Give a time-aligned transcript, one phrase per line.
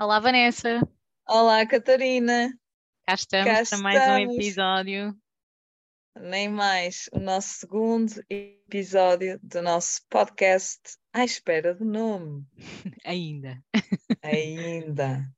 [0.00, 0.80] Olá, Vanessa.
[1.28, 2.58] Olá, Catarina.
[3.06, 4.34] Cá estamos Cá para mais um estamos.
[4.34, 5.18] episódio.
[6.18, 10.80] Nem mais o nosso segundo episódio do nosso podcast
[11.12, 12.46] à espera do nome.
[13.04, 13.62] Ainda.
[14.22, 15.30] Ainda.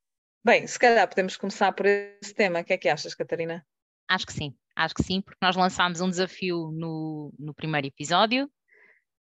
[0.44, 2.60] Bem, se calhar podemos começar por esse tema.
[2.60, 3.66] O que é que achas, Catarina?
[4.08, 8.48] Acho que sim, acho que sim, porque nós lançámos um desafio no, no primeiro episódio.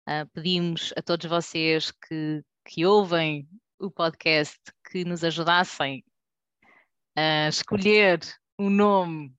[0.07, 3.45] Ah, pedimos a todos vocês que, que ouvem
[3.77, 4.57] o podcast
[4.95, 6.05] que nos ajudassem
[7.17, 8.17] a escolher
[8.57, 9.35] um nome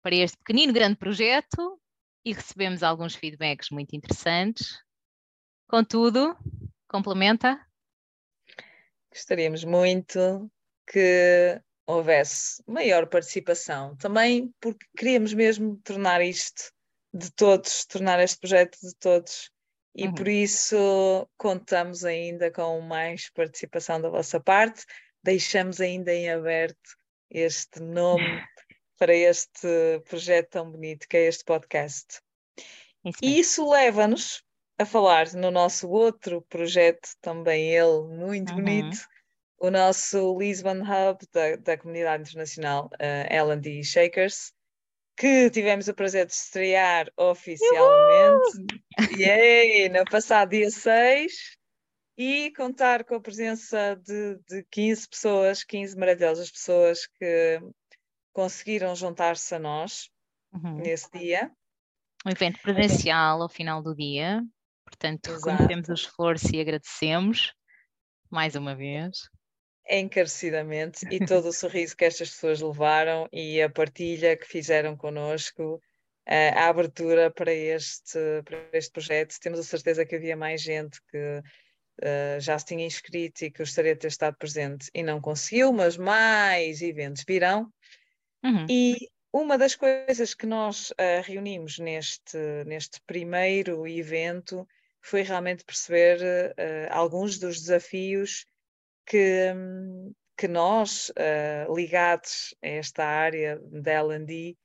[0.00, 1.82] para este pequenino grande projeto
[2.24, 4.80] e recebemos alguns feedbacks muito interessantes.
[5.66, 6.36] Contudo,
[6.86, 7.66] complementa.
[9.12, 10.48] Gostaríamos muito
[10.86, 16.70] que houvesse maior participação, também porque queríamos mesmo tornar isto
[17.12, 19.50] de todos, tornar este projeto de todos.
[19.94, 20.14] E Uhum.
[20.14, 24.84] por isso contamos ainda com mais participação da vossa parte.
[25.22, 26.96] Deixamos ainda em aberto
[27.30, 28.42] este nome
[28.98, 29.68] para este
[30.08, 32.20] projeto tão bonito que é este podcast.
[33.04, 34.42] Isso E isso leva-nos
[34.78, 38.56] a falar no nosso outro projeto, também ele muito Uhum.
[38.56, 38.98] bonito,
[39.58, 44.52] o nosso Lisbon Hub da, da comunidade internacional uh, L&D Shakers,
[45.20, 48.64] que tivemos o prazer de estrear oficialmente
[49.18, 51.58] Yay, no passado dia 6
[52.16, 57.60] e contar com a presença de, de 15 pessoas, 15 maravilhosas pessoas que
[58.32, 60.08] conseguiram juntar-se a nós
[60.52, 60.78] Uhum.
[60.78, 61.48] nesse dia.
[62.26, 64.42] um evento presencial ao final do dia.
[64.84, 65.48] Portanto, Exato.
[65.50, 67.54] reconhecemos o esforço e agradecemos
[68.28, 69.18] mais uma vez.
[69.88, 75.80] Encarecidamente e todo o sorriso que estas pessoas levaram e a partilha que fizeram connosco,
[76.26, 79.40] a abertura para este, para este projeto.
[79.40, 81.42] Temos a certeza que havia mais gente que
[82.02, 85.72] eh, já se tinha inscrito e que gostaria de ter estado presente e não conseguiu,
[85.72, 87.70] mas mais eventos virão.
[88.42, 88.66] Uhum.
[88.68, 94.66] E uma das coisas que nós eh, reunimos neste, neste primeiro evento
[95.02, 98.46] foi realmente perceber eh, alguns dos desafios
[99.06, 99.52] que,
[100.36, 104.56] que nós, eh, ligados a esta área da L&D,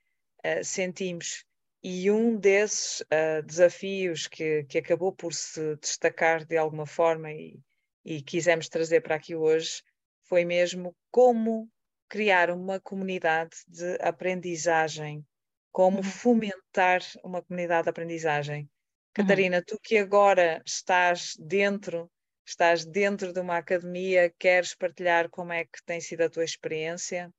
[0.43, 1.43] eh, sentimos.
[1.83, 7.59] E um desses eh, desafios que, que acabou por se destacar de alguma forma e,
[8.03, 9.83] e quisemos trazer para aqui hoje
[10.23, 11.69] foi mesmo como
[12.09, 15.23] criar uma comunidade de aprendizagem,
[15.71, 16.03] como Uhum.
[16.03, 18.69] fomentar uma comunidade de aprendizagem.
[19.17, 19.25] Uhum.
[19.25, 22.09] Catarina, tu que agora estás dentro,
[22.45, 27.31] estás dentro de uma academia, queres partilhar como é que tem sido a tua experiência?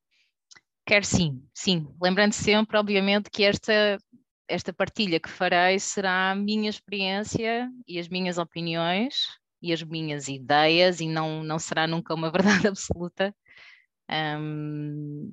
[0.85, 1.89] Quero sim, sim.
[2.01, 3.99] Lembrando sempre, obviamente, que esta,
[4.49, 9.15] esta partilha que farei será a minha experiência e as minhas opiniões
[9.61, 13.35] e as minhas ideias e não, não será nunca uma verdade absoluta.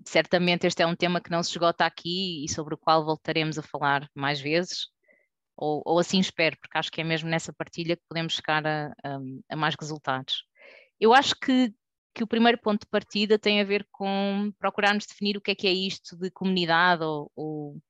[0.05, 3.59] Certamente este é um tema que não se esgota aqui e sobre o qual voltaremos
[3.59, 4.87] a falar mais vezes,
[5.55, 8.87] ou, ou assim espero, porque acho que é mesmo nessa partilha que podemos chegar a,
[9.03, 9.19] a-
[9.49, 10.43] a mais resultados.
[10.99, 11.73] Eu acho que,
[12.13, 15.55] que o primeiro ponto de partida tem a ver com procurarmos definir o que é
[15.55, 17.81] que é isto de comunidade ou, ou,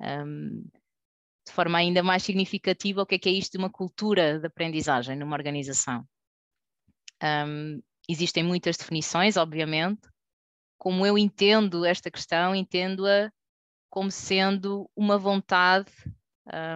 [0.00, 0.64] hum,
[1.46, 4.46] de forma ainda mais significativa, o que é que é isto de uma cultura de
[4.46, 6.04] aprendizagem numa organização.
[7.22, 10.08] Hum, existem muitas definições, obviamente.
[10.78, 13.32] Como eu entendo esta questão, entendo-a
[13.90, 15.90] como sendo uma vontade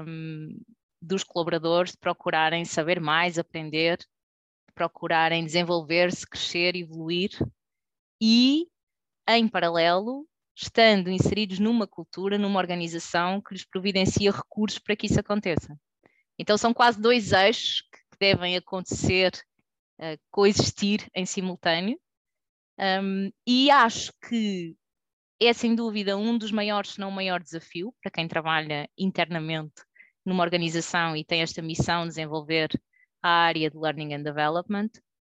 [0.06, 0.60] hum,
[1.00, 7.30] dos colaboradores procurarem saber mais, aprender, de procurarem desenvolver-se, crescer, evoluir
[8.20, 8.68] e,
[9.28, 15.18] em paralelo, estando inseridos numa cultura, numa organização que lhes providencia recursos para que isso
[15.18, 15.76] aconteça.
[16.38, 19.32] Então são quase dois eixos que devem acontecer,
[19.98, 21.98] eh, coexistir em simultâneo.
[22.78, 24.76] Um, e acho que
[25.46, 29.82] é sem dúvida um dos maiores, se não o maior desafio para quem trabalha internamente
[30.24, 32.68] numa organização e tem esta missão de desenvolver
[33.22, 34.90] a área de Learning and Development.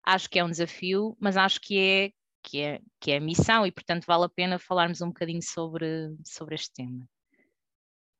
[0.04, 2.12] Acho que é um desafio, mas acho que é,
[2.42, 6.14] que é, que é a missão e, portanto, vale a pena falarmos um bocadinho sobre,
[6.24, 7.08] sobre este tema.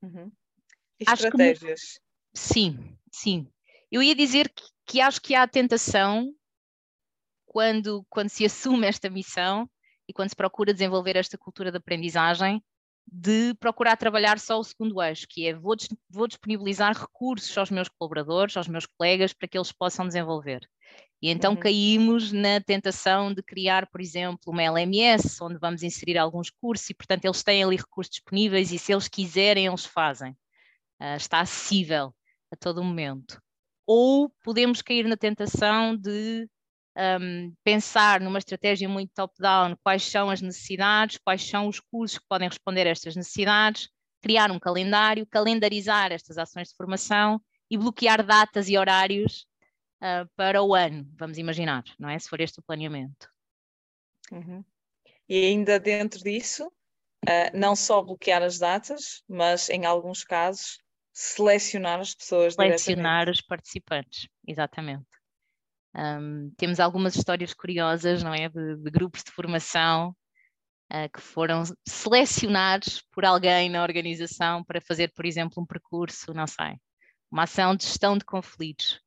[0.02, 0.32] Uhum.
[1.00, 2.00] E Acho que estratégias?
[2.32, 3.48] Sim, sim.
[3.90, 6.34] Eu ia dizer que, que acho que há a tentação
[7.46, 9.69] quando, quando se assume esta missão
[10.08, 12.62] e quando se procura desenvolver esta cultura de aprendizagem,
[13.06, 15.76] de procurar trabalhar só o segundo eixo, que é vou,
[16.10, 20.60] vou disponibilizar recursos aos meus colaboradores, aos meus colegas, para que eles possam desenvolver.
[21.22, 21.60] E então Uhum.
[21.60, 26.94] caímos na tentação de criar, por exemplo, uma LMS, onde vamos inserir alguns cursos e,
[26.94, 30.36] portanto, eles têm ali recursos disponíveis e se eles quiserem, eles fazem.
[30.98, 32.14] Ah, está acessível
[32.52, 33.40] a todo momento.
[33.86, 36.48] Ou podemos cair na tentação de
[36.96, 42.26] um, pensar numa estratégia muito top-down quais são as necessidades, quais são os cursos que
[42.29, 43.88] podem responder a estas necessidades,
[44.23, 49.46] criar um calendário, calendarizar estas ações de formação e bloquear datas e horários
[50.00, 52.19] uh, para o ano, vamos imaginar, não é?
[52.19, 53.29] Se for este o planeamento.
[54.31, 54.64] Uhum.
[55.29, 60.79] E ainda dentro disso, uh, não só bloquear as datas, mas em alguns casos
[61.12, 65.06] selecionar as pessoas Selecionar os participantes, exatamente.
[65.96, 68.49] Um, temos algumas histórias curiosas, não é?
[68.49, 70.14] De, de grupos de formação
[70.93, 76.46] uh, que foram selecionados por alguém na organização para fazer, por exemplo, um percurso, não
[76.46, 76.76] sei,
[77.31, 79.00] uma ação de gestão de conflitos.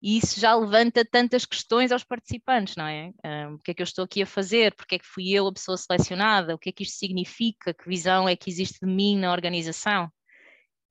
[0.00, 3.10] E isso já levanta tantas questões aos participantes, não é?
[3.24, 4.74] Um, o que é que eu estou aqui a fazer?
[4.76, 6.54] Porque é que fui eu a pessoa selecionada?
[6.54, 7.74] O que é que isto significa?
[7.74, 10.08] Que visão é que existe de mim na organização?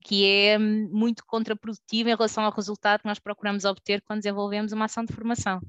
[0.03, 4.85] Que é muito contraprodutivo em relação ao resultado que nós procuramos obter quando desenvolvemos uma
[4.85, 5.59] ação de formação.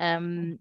[0.00, 0.58] Um,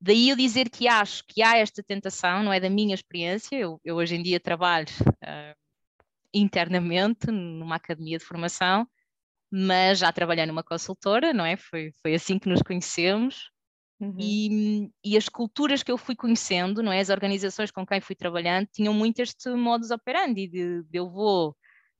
[0.00, 3.80] daí eu dizer que acho que há esta tentação, não é da minha experiência, eu,
[3.84, 5.54] eu hoje em dia trabalho uh,
[6.32, 8.86] internamente numa academia de formação,
[9.50, 11.56] mas já trabalhei numa consultora, não é?
[11.56, 13.50] Foi, foi assim que nos conhecemos.
[13.98, 14.16] Uhum.
[14.18, 17.00] E, e, as culturas que eu fui conhecendo, não é?
[17.00, 21.54] As organizações com quem fui trabalhando tinham muito este modus operandi de, de eu vou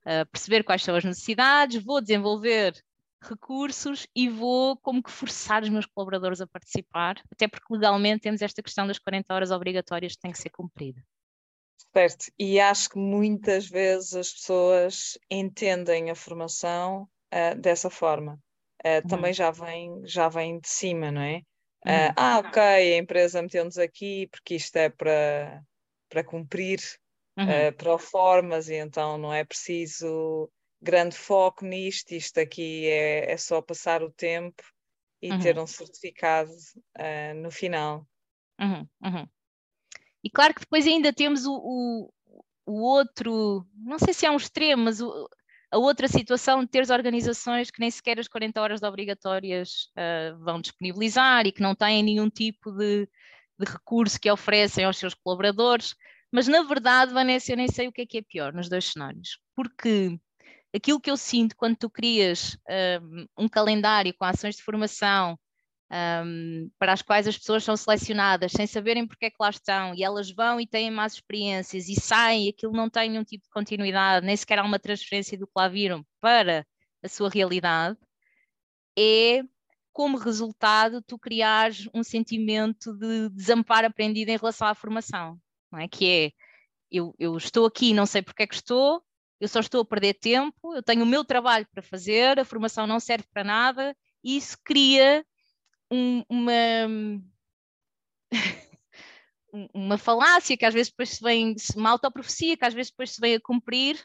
[0.06, 2.74] uh, perceber quais são as necessidades, vou desenvolver
[3.22, 8.40] recursos e vou como que forçar os meus colaboradores a participar, até porque legalmente temos
[8.40, 11.02] esta questão das 40 horas obrigatórias que tem que ser cumprida.
[11.92, 18.38] Certo, e acho que muitas vezes as pessoas entendem a formação uh, dessa forma.
[18.84, 19.08] Uh, uhum.
[19.08, 21.42] Também já vem, já vem de cima, não é?
[21.84, 25.62] Uh, ah, ok, a empresa meteu-nos aqui porque isto é para,
[26.08, 26.78] para cumprir
[27.36, 27.44] uhum.
[27.44, 30.50] uh, proformas e então não é preciso
[30.80, 34.62] grande foco nisto, isto aqui é, é só passar o tempo
[35.22, 35.38] e uhum.
[35.38, 38.06] ter um certificado uh, no final.
[38.58, 39.28] Uhum, uhum.
[40.24, 42.12] E claro que depois ainda temos o, o,
[42.66, 45.28] o, outro, não sei se é um extremo, mas o,
[45.70, 50.38] a outra situação de teres organizações que nem sequer as 40 horas de obrigatórias uh,
[50.42, 53.06] vão disponibilizar e que não têm nenhum tipo de,
[53.58, 55.94] de recurso que oferecem aos seus colaboradores.
[56.32, 58.84] Mas na verdade, Vanessa, eu nem sei o que é que é pior nos dois
[58.86, 60.18] cenários, porque
[60.74, 62.56] aquilo que eu sinto quando tu crias
[63.02, 65.38] um, um calendário com ações de formação
[66.24, 69.92] um, para as quais as pessoas são selecionadas sem saberem porque é que lá estão
[69.94, 73.44] e elas vão e têm más experiências e saem e aquilo não tem nenhum tipo
[73.44, 76.64] de continuidade, nem sequer há uma transferência do que lá viram para
[77.02, 77.98] a sua realidade,
[78.96, 79.42] é
[79.92, 85.40] como resultado tu criares um sentimento de desamparo aprendido em relação à formação
[85.70, 85.88] não é?
[85.88, 86.32] Que é,
[86.90, 89.02] eu, eu estou aqui, não sei porque é que estou,
[89.40, 92.86] eu só estou a perder tempo, eu tenho o meu trabalho para fazer, a formação
[92.86, 95.24] não serve para nada, e isso cria
[95.90, 96.52] um, uma,
[99.72, 103.20] uma falácia que às vezes depois se vem, uma autoprofecia que às vezes depois se
[103.20, 103.96] vem a cumprir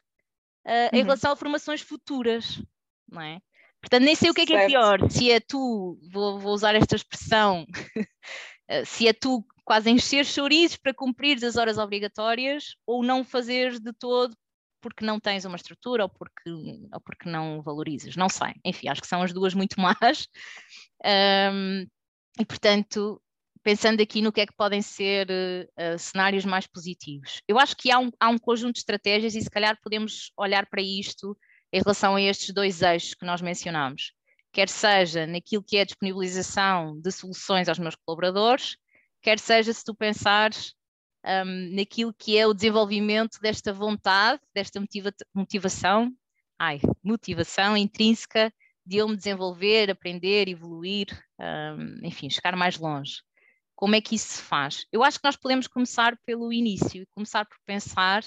[0.65, 1.03] uh, em uhum.
[1.03, 2.61] relação a formações futuras,
[3.09, 3.41] não é?
[3.81, 6.73] Portanto, nem sei o que é, que é pior, se é tu, vou, vou usar
[6.73, 7.67] esta expressão,
[8.67, 13.79] eh, se é tu quase encher chouriços para cumprir as horas obrigatórias ou não fazer
[13.79, 14.35] de todo
[14.79, 16.51] porque não tens uma estrutura ou porque,
[16.93, 18.53] ou porque não valorizas, não sei.
[18.63, 20.27] Enfim, acho que são as duas muito más.
[21.03, 21.87] Um,
[22.39, 23.19] e, portanto,
[23.63, 27.41] pensando aqui no que é que podem ser uh, cenários mais positivos.
[27.47, 30.67] Eu acho que há um, há um conjunto de estratégias e se calhar podemos olhar
[30.67, 31.35] para isto
[31.73, 34.13] em relação a estes dois eixos que nós mencionamos,
[34.53, 38.77] quer seja naquilo que é a disponibilização de soluções aos meus colaboradores,
[39.25, 40.75] quer seja se tu pensares
[41.25, 46.15] um, naquilo que é o desenvolvimento desta vontade, desta motiva motivação,
[46.59, 48.53] ai, motivação intrínseca
[48.85, 51.07] de eu me desenvolver, aprender, evoluir,
[51.39, 53.23] um, enfim, chegar mais longe.
[53.75, 54.85] Como é que isso se faz?
[54.91, 58.23] Eu acho que nós podemos começar pelo início e começar por pensar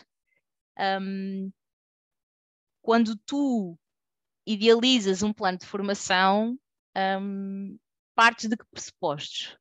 [1.00, 1.48] um,
[2.82, 3.78] quando tu
[4.44, 6.58] idealizas um plano de formação,
[7.20, 7.78] um,
[8.16, 9.56] partes de que pressupostos?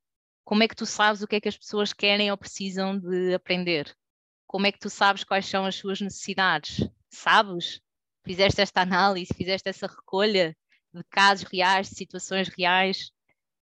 [0.48, 3.34] Como é que tu sabes o que é que as pessoas querem ou precisam de
[3.34, 3.94] aprender?
[4.48, 6.88] Como é que tu sabes quais são as suas necessidades?
[7.10, 7.82] Sabes?
[8.26, 10.56] Fizeste esta análise, fizeste essa recolha
[10.94, 13.12] de casos reais, de situações reais,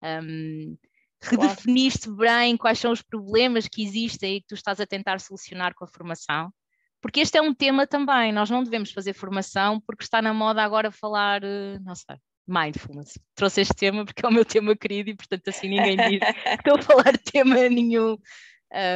[0.02, 0.76] um,
[1.22, 5.74] redefiniste bem quais são os problemas que existem e que tu estás a tentar solucionar
[5.76, 6.52] com a formação.
[7.00, 10.64] Porque este é um tema também, nós não devemos fazer formação porque está na moda
[10.64, 13.18] agora falar, eh, não sei, mindfulness.
[13.34, 16.20] Trouxe este tema porque é o meu tema querido e, portanto, assim ninguém diz
[16.62, 18.16] que estou a falar de tema nenhum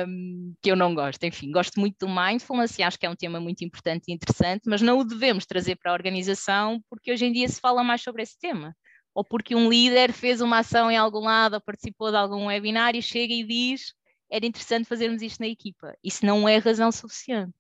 [0.07, 1.23] um, que eu não gosto.
[1.25, 4.63] Enfim, gosto muito do mindfulness e acho que é um tema muito importante e interessante,
[4.67, 8.03] mas não o devemos trazer para a organização porque hoje em dia se fala mais
[8.03, 8.75] sobre esse tema.
[9.15, 12.95] ou porque um líder fez uma ação em algum lado ou participou de algum webinar
[12.95, 13.95] e chega e diz
[14.31, 15.97] era interessante fazermos isto na equipa.
[16.03, 17.55] Isso não é razão suficiente.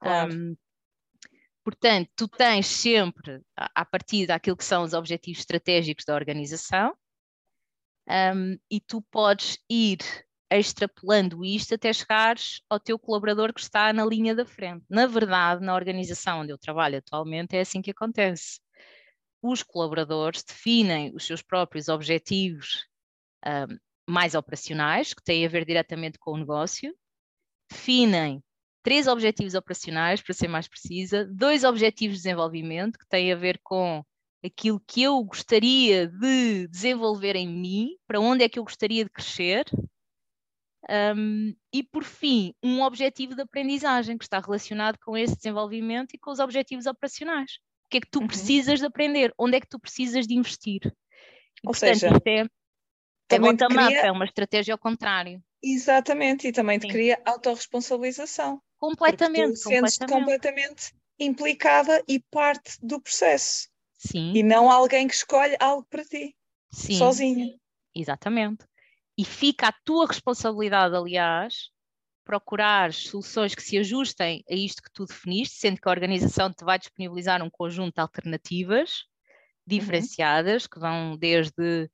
[0.00, 0.34] Claro.
[0.34, 0.56] Um,
[1.64, 6.94] portanto, tu tens sempre, a partir daquilo que são os objetivos estratégicos da organização,
[8.08, 9.98] um, e tu podes ir
[10.50, 14.84] extrapolando isto até chegares ao teu colaborador que está na linha da frente.
[14.88, 18.60] Na verdade, na organização onde eu trabalho atualmente, é assim que acontece.
[19.42, 22.86] Os colaboradores definem os seus próprios objetivos
[23.46, 23.78] um,
[24.08, 26.94] mais operacionais, que têm a ver diretamente com o negócio,
[27.70, 28.42] definem
[28.84, 33.58] três objetivos operacionais, para ser mais precisa, dois objetivos de desenvolvimento, que têm a ver
[33.62, 34.04] com
[34.44, 39.10] aquilo que eu gostaria de desenvolver em mim, para onde é que eu gostaria de
[39.10, 39.64] crescer,
[41.16, 46.18] um, e, por fim, um objetivo de aprendizagem que está relacionado com esse desenvolvimento e
[46.18, 47.52] com os objetivos operacionais.
[47.86, 48.26] O que é que tu uhum.
[48.26, 49.32] precisas de aprender?
[49.38, 50.82] Onde é que tu precisas de investir?
[51.64, 53.38] Ou portanto, seja, é, é
[54.08, 55.42] é uma estratégia ao contrário.
[55.62, 58.60] Exatamente, e também te cria autorresponsabilização.
[58.88, 59.60] Completamente.
[59.60, 60.12] Tu completamente.
[60.12, 63.68] completamente implicada e parte do processo.
[63.96, 64.32] Sim.
[64.34, 66.36] E não alguém que escolhe algo para ti,
[66.70, 66.98] Sim.
[66.98, 67.54] sozinha.
[67.94, 68.66] Exatamente.
[69.16, 71.70] E fica a tua responsabilidade, aliás,
[72.24, 76.64] procurar soluções que se ajustem a isto que tu definiste, sendo que a organização te
[76.64, 79.04] vai disponibilizar um conjunto de alternativas
[79.66, 80.68] diferenciadas, uhum.
[80.70, 81.90] que vão desde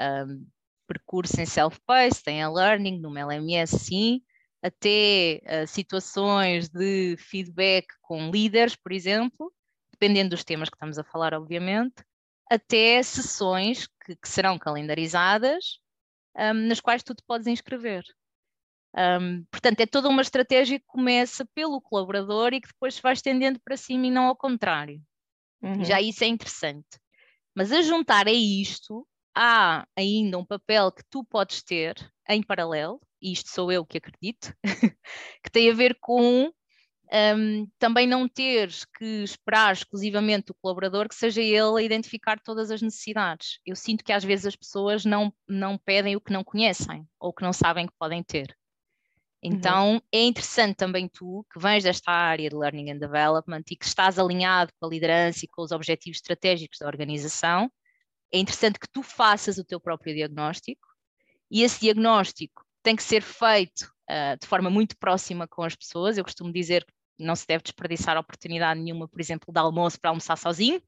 [0.00, 0.46] um,
[0.86, 4.22] percurso em self-paced, em learning, no LMS, sim,
[4.62, 9.52] até uh, situações de feedback com líderes, por exemplo,
[9.92, 12.04] dependendo dos temas que estamos a falar, obviamente,
[12.50, 15.78] até sessões que, que serão calendarizadas
[16.36, 18.04] um, nas quais tu te podes inscrever.
[18.94, 23.14] Um, portanto, é toda uma estratégia que começa pelo colaborador e que depois se vai
[23.14, 25.02] estendendo para cima e não ao contrário.
[25.62, 25.84] Uhum.
[25.84, 27.00] Já isso é interessante.
[27.54, 31.94] Mas a juntar a isto, há ainda um papel que tu podes ter
[32.28, 34.52] em paralelo, e isto sou eu que acredito,
[35.42, 36.52] que tem a ver com
[37.12, 42.70] um, também não teres que esperar exclusivamente o colaborador que seja ele a identificar todas
[42.70, 43.60] as necessidades.
[43.66, 47.32] Eu sinto que às vezes as pessoas não, não pedem o que não conhecem ou
[47.32, 48.56] que não sabem que podem ter.
[49.42, 50.00] Então uhum.
[50.10, 54.18] é interessante também tu, que vens desta área de Learning and Development e que estás
[54.18, 57.70] alinhado com a liderança e com os objetivos estratégicos da organização,
[58.32, 60.88] é interessante que tu faças o teu próprio diagnóstico
[61.50, 66.18] e esse diagnóstico tem que ser feito uh, de forma muito próxima com as pessoas.
[66.18, 70.10] Eu costumo dizer que não se deve desperdiçar oportunidade nenhuma, por exemplo, de almoço para
[70.10, 70.82] almoçar sozinho.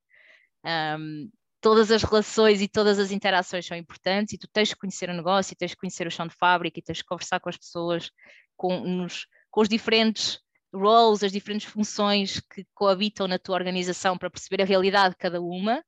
[0.64, 5.08] Um, todas as relações e todas as interações são importantes e tu tens que conhecer
[5.08, 7.56] o negócio, tens que conhecer o chão de fábrica e tens que conversar com as
[7.56, 8.10] pessoas,
[8.56, 10.40] com, nos, com os diferentes
[10.74, 15.40] roles, as diferentes funções que coabitam na tua organização para perceber a realidade de cada
[15.40, 15.82] uma.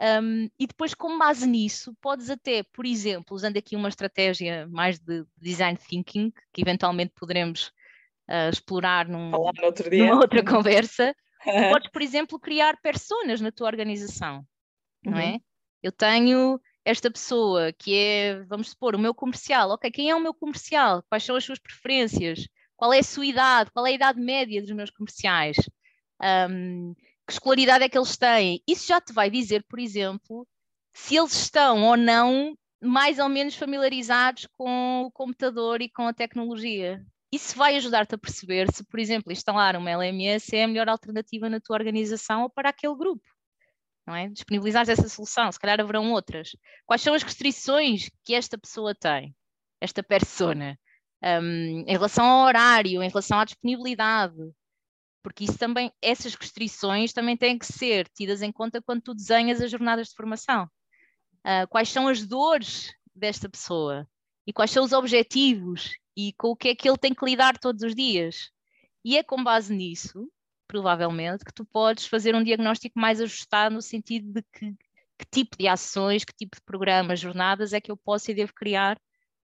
[0.00, 4.98] Um, e depois, com base nisso, podes até, por exemplo, usando aqui uma estratégia mais
[4.98, 7.68] de design thinking, que eventualmente poderemos
[8.28, 11.14] uh, explorar num, numa outra conversa,
[11.70, 14.44] podes, por exemplo, criar personas na tua organização,
[15.04, 15.30] não é?
[15.30, 15.34] uhum.
[15.36, 15.40] é?
[15.82, 19.70] Eu tenho esta pessoa que é, vamos supor, o meu comercial.
[19.70, 21.02] Ok, quem é o meu comercial?
[21.08, 22.48] Quais são as suas preferências?
[22.76, 23.70] Qual é a sua idade?
[23.72, 25.56] Qual é a idade média dos meus comerciais?
[26.50, 26.94] Um,
[27.26, 28.62] que escolaridade é que eles têm?
[28.66, 30.46] Isso já te vai dizer, por exemplo,
[30.92, 36.12] se eles estão ou não mais ou menos familiarizados com o computador e com a
[36.12, 37.00] tecnologia.
[37.32, 41.48] Isso vai ajudar-te a perceber se, por exemplo, instalar uma LMS é a melhor alternativa
[41.48, 43.22] na tua organização ou para aquele grupo.
[44.06, 44.28] Não é?
[44.28, 46.50] Disponibilizar essa solução, se calhar haverão outras.
[46.84, 49.34] Quais são as restrições que esta pessoa tem,
[49.80, 50.76] esta persona,
[51.22, 54.34] um, em relação ao horário, em relação à disponibilidade?
[55.22, 59.60] Porque isso também, essas restrições também têm que ser tidas em conta quando tu desenhas
[59.60, 60.68] as jornadas de formação.
[61.44, 64.08] Uh, quais são as dores desta pessoa?
[64.46, 67.58] E quais são os objetivos e com o que é que ele tem que lidar
[67.58, 68.50] todos os dias.
[69.04, 70.30] E é com base nisso,
[70.66, 74.72] provavelmente, que tu podes fazer um diagnóstico mais ajustado no sentido de que,
[75.18, 78.52] que tipo de ações, que tipo de programas, jornadas é que eu posso e devo
[78.54, 79.00] criar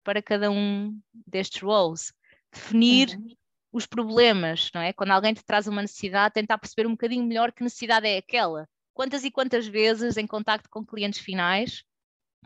[0.04, 2.14] para cada um destes roles.
[2.52, 3.36] Definir uhum.
[3.76, 4.94] Os problemas, não é?
[4.94, 8.70] Quando alguém te traz uma necessidade, tentar perceber um bocadinho melhor que necessidade é aquela.
[8.94, 11.84] Quantas e quantas vezes em contacto com clientes finais,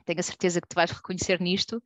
[0.06, 1.84] tenho a certeza que te vais reconhecer nisto,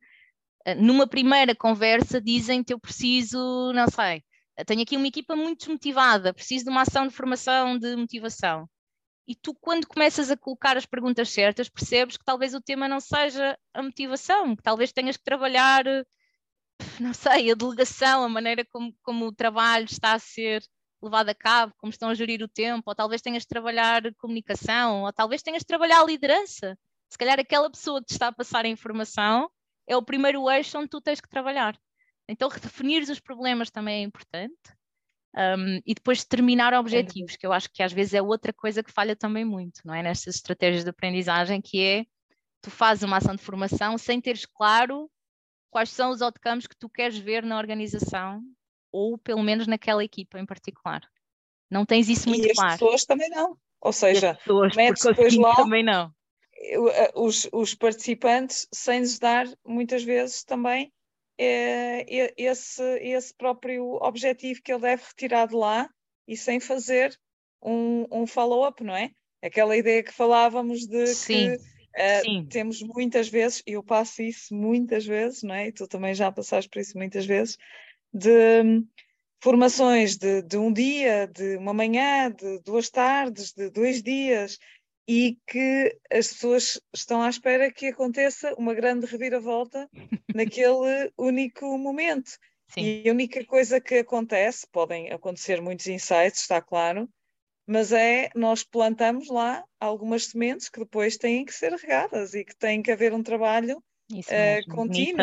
[0.64, 4.24] eh, numa primeira conversa dizem que eu preciso, não sei,
[4.66, 8.66] tenho aqui uma equipa muito desmotivada, preciso de uma ação de formação de motivação.
[9.28, 12.98] E tu, quando começas a colocar as perguntas certas, percebes que talvez o tema não
[12.98, 15.84] seja a motivação, que talvez tenhas que trabalhar,
[17.00, 20.62] não sei, a delegação, a maneira como, como o trabalho está a ser
[21.02, 25.02] levado a cabo, como estão a gerir o tempo, ou talvez tenhas de trabalhar comunicação,
[25.02, 26.78] ou talvez tenhas de trabalhar a liderança
[27.10, 29.50] Se calhar aquela pessoa que te está a passar a informação
[29.86, 31.78] é o primeiro eixo onde tu tens que trabalhar.
[32.26, 34.54] Então, redefinir os problemas também é importante.
[35.36, 38.92] Um, e depois determinar objetivos, que eu acho que às vezes é outra coisa que
[38.92, 40.02] falha também muito, não é?
[40.02, 42.04] Nestas estratégias de aprendizagem, que é
[42.62, 45.10] tu fazes uma ação de formação sem teres claro
[45.74, 48.40] quais são os outcomes que tu queres ver na organização
[48.92, 51.02] ou pelo menos naquela equipa em particular.
[51.68, 52.74] Não tens isso muito e as claro.
[52.74, 53.58] as pessoas também não.
[53.80, 56.14] Ou seja, pessoas, metes depois lá também não.
[57.16, 60.92] Os, os participantes sem lhes dar muitas vezes também
[61.36, 65.90] é, esse, esse próprio objetivo que ele deve retirar de lá
[66.28, 67.18] e sem fazer
[67.60, 69.10] um, um follow-up, não é?
[69.42, 74.54] Aquela ideia que falávamos de sim, que uh, temos muitas vezes, e eu passo isso
[74.54, 75.68] muitas vezes, não é?
[75.68, 77.56] E tu também já passaste por isso muitas vezes,
[78.12, 78.86] de hum,
[79.42, 84.58] formações de, de um dia, de uma manhã, de duas tardes, de dois dias,
[85.06, 89.88] e que as pessoas estão à espera que aconteça uma grande reviravolta
[90.34, 92.30] naquele único momento.
[92.68, 93.02] Sim.
[93.04, 97.08] E a única coisa que acontece, podem acontecer muitos insights, está claro,
[97.66, 102.56] mas é nós plantamos lá algumas sementes que depois têm que ser regadas e que
[102.56, 105.16] tem que haver um trabalho uh, contínuo.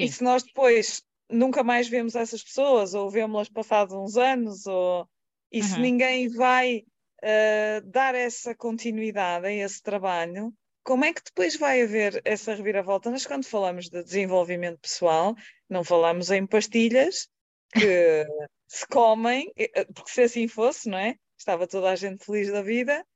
[0.00, 5.08] E se nós depois nunca mais vemos essas pessoas ou vemos-las passados uns anos ou
[5.52, 5.66] e uhum.
[5.66, 6.84] se ninguém vai
[7.22, 10.52] uh, dar essa continuidade a esse trabalho,
[10.82, 13.10] como é que depois vai haver essa reviravolta?
[13.10, 15.34] Nós, quando falamos de desenvolvimento pessoal,
[15.68, 17.28] não falamos em pastilhas
[17.72, 18.24] que
[18.68, 21.16] se comem, eh, porque se assim fosse, não é?
[21.46, 23.06] Estava toda a gente feliz da vida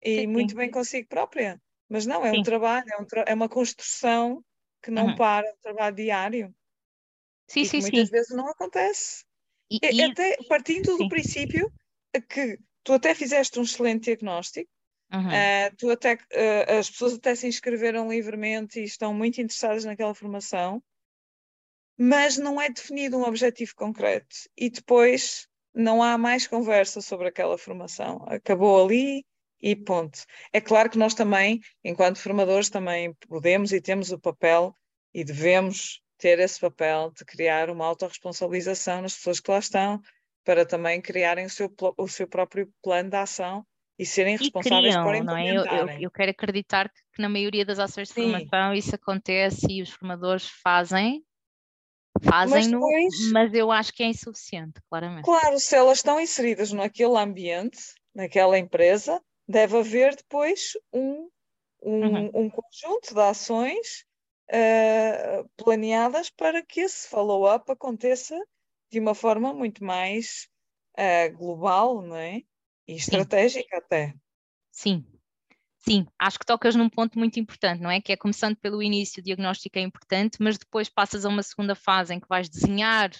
[0.00, 0.56] e sim, muito sim.
[0.56, 1.60] bem consigo própria.
[1.88, 2.38] Mas não, é sim.
[2.38, 4.44] um trabalho, é, um tra é, uma construção
[4.80, 5.16] que não uhum.
[5.16, 6.54] para, é um trabalho diário.
[7.48, 8.12] Sim, e sim, muitas sim.
[8.12, 9.24] vezes não acontece.
[9.68, 11.68] E, e até partindo do princípio
[12.28, 14.70] que tu até fizeste um excelente diagnóstico,
[15.12, 15.26] uhum.
[15.26, 20.14] uh, tu até, uh, as pessoas até se inscreveram livremente e estão muito interessadas naquela
[20.14, 20.80] formação,
[21.98, 27.56] mas não é definido um objetivo concreto e depois não há mais conversa sobre aquela
[27.56, 28.24] formação.
[28.28, 29.24] Acabou ali
[29.62, 30.20] e ponto.
[30.52, 34.74] É claro que nós também, enquanto formadores, também podemos e temos o papel
[35.12, 40.00] e devemos ter esse papel de criar uma autorresponsabilização nas pessoas que lá estão,
[40.44, 43.64] para também criarem o seu, o seu próprio plano de ação
[43.98, 45.84] e serem responsáveis criam, por implementarem.
[45.84, 45.96] Não é?
[45.96, 48.32] eu, eu, quero acreditar que, que, na maioria das ações de Sim.
[48.32, 51.22] formação isso acontece e os formadores fazem,
[52.20, 55.24] fazem-no, mas, mas, eu acho que é insuficiente, claramente.
[55.24, 57.78] Claro, se elas estão inseridas naquele ambiente,
[58.14, 61.28] naquela empresa, deve haver depois um,
[61.82, 62.30] um, uhum.
[62.34, 64.04] um conjunto de ações
[64.50, 68.38] uh, planeadas para que esse follow-up aconteça
[68.90, 70.48] de uma forma muito mais
[70.98, 72.42] uh, global, não é?
[72.86, 73.82] E estratégica Sim.
[73.82, 74.14] até.
[74.72, 75.06] Sim,
[75.82, 78.00] Sim, acho que tocas num ponto muito importante, não é?
[78.00, 81.74] Que é começando pelo início, o diagnóstico é importante, mas depois passas a uma segunda
[81.74, 83.10] fase em que vais desenhar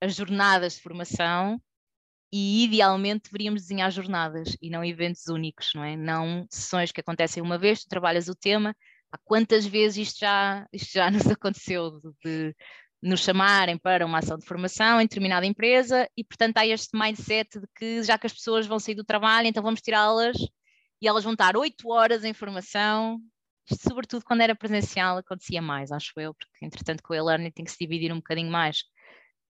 [0.00, 1.60] as jornadas de formação
[2.32, 5.96] e idealmente deveríamos desenhar jornadas e não eventos únicos, não é?
[5.96, 8.76] Não sessões que acontecem uma vez, tu trabalhas o tema,
[9.10, 12.56] há quantas vezes isto já, isto já nos aconteceu de, de
[13.02, 17.58] nos chamarem para uma ação de formação em determinada empresa e, portanto, há este mindset
[17.58, 20.36] de que já que as pessoas vão sair do trabalho, então vamos tirá-las
[21.00, 23.20] e elas vão estar oito horas em formação.
[23.70, 27.64] Isto, sobretudo quando era presencial, acontecia mais, acho eu, porque entretanto com o e-learning tem
[27.64, 28.84] que se dividir um bocadinho mais.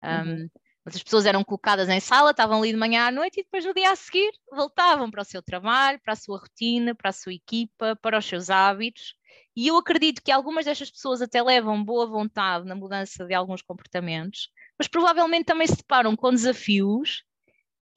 [0.03, 0.49] Um, uhum.
[0.83, 3.65] Mas as pessoas eram colocadas em sala, estavam ali de manhã à noite e depois
[3.65, 7.13] no dia a seguir voltavam para o seu trabalho, para a sua rotina, para a
[7.13, 9.17] sua equipa, para os seus hábitos
[9.55, 13.61] e eu acredito que algumas destas pessoas até levam boa vontade na mudança de alguns
[13.61, 17.23] comportamentos, mas provavelmente também se deparam com desafios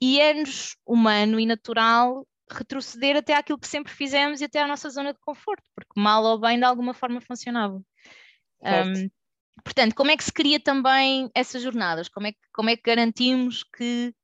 [0.01, 4.89] e é-nos humano e natural retroceder até aquilo que sempre fizemos e até à nossa
[4.91, 7.83] zona de conforto, porque mal ou bem de alguma forma funcionava.
[8.63, 9.11] Um,
[9.65, 12.09] portanto, como é que se cria também essas jornadas?
[12.09, 14.15] Como é que, como é que garantimos que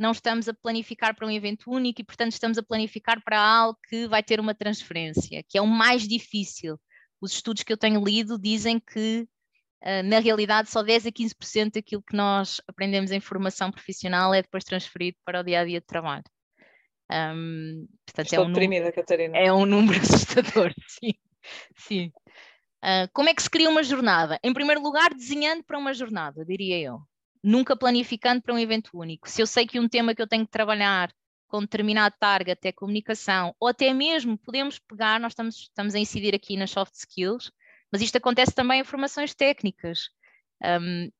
[0.00, 3.78] não estamos a planificar para um evento único e, portanto, estamos a planificar para algo
[3.88, 6.80] que vai ter uma transferência, que é o mais difícil.
[7.20, 9.28] Os estudos que eu tenho lido dizem que,
[9.82, 14.40] uh, na realidade, só 10 a 15% daquilo que nós aprendemos em formação profissional é
[14.40, 16.24] depois transferido para o dia a dia de trabalho.
[17.10, 19.36] Um, portanto, Estou é um deprimida, número, Catarina.
[19.36, 21.14] É um número assustador, sim.
[21.76, 22.12] sim.
[22.82, 24.38] Uh, como é que se cria uma jornada?
[24.42, 27.00] Em primeiro lugar, desenhando para uma jornada, diria eu
[27.42, 29.28] nunca planificando para um evento único.
[29.28, 31.12] Se eu sei que um tema que eu tenho que trabalhar
[31.48, 36.34] com determinado target é comunicação, ou até mesmo podemos pegar, nós estamos, estamos a incidir
[36.34, 37.50] aqui nas soft skills,
[37.90, 40.10] mas isto acontece também em formações técnicas.
[40.62, 41.10] Um,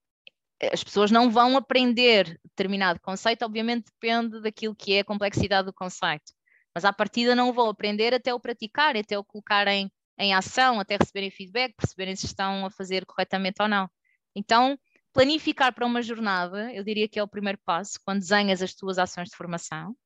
[0.73, 5.73] as pessoas não vão aprender determinado conceito, obviamente depende daquilo que é a complexidade do
[5.73, 6.33] conceito.
[6.75, 10.97] mas à partida não vão aprender até o praticar, até o colocarem em ação, até
[10.97, 13.91] receberem feedback, perceberem se estão a fazer corretamente ou não.
[14.37, 14.79] Então,
[15.13, 18.99] planificar para uma jornada, eu diria que é o primeiro passo, quando desenhas as tuas
[18.99, 19.97] ações de formação.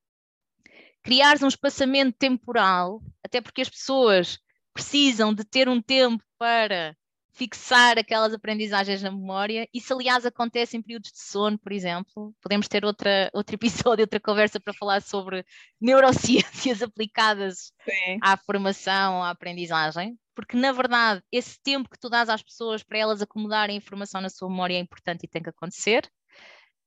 [1.03, 4.39] Criares um espaçamento temporal, até porque as pessoas
[4.73, 6.97] precisam de ter um tempo para
[7.35, 9.69] fixar aquelas aprendizagens na memória.
[9.75, 12.35] Isso, aliás, acontece em períodos de sono, por exemplo.
[12.41, 15.45] Podemos ter outra, outro episódio, outra conversa para falar sobre
[15.81, 18.19] neurociências aplicadas Sim.
[18.23, 22.99] à formação, à aprendizagem, porque, na verdade, esse tempo que tu dás às pessoas para
[22.99, 26.09] elas acomodarem a informação na sua memória é importante e tem que acontecer.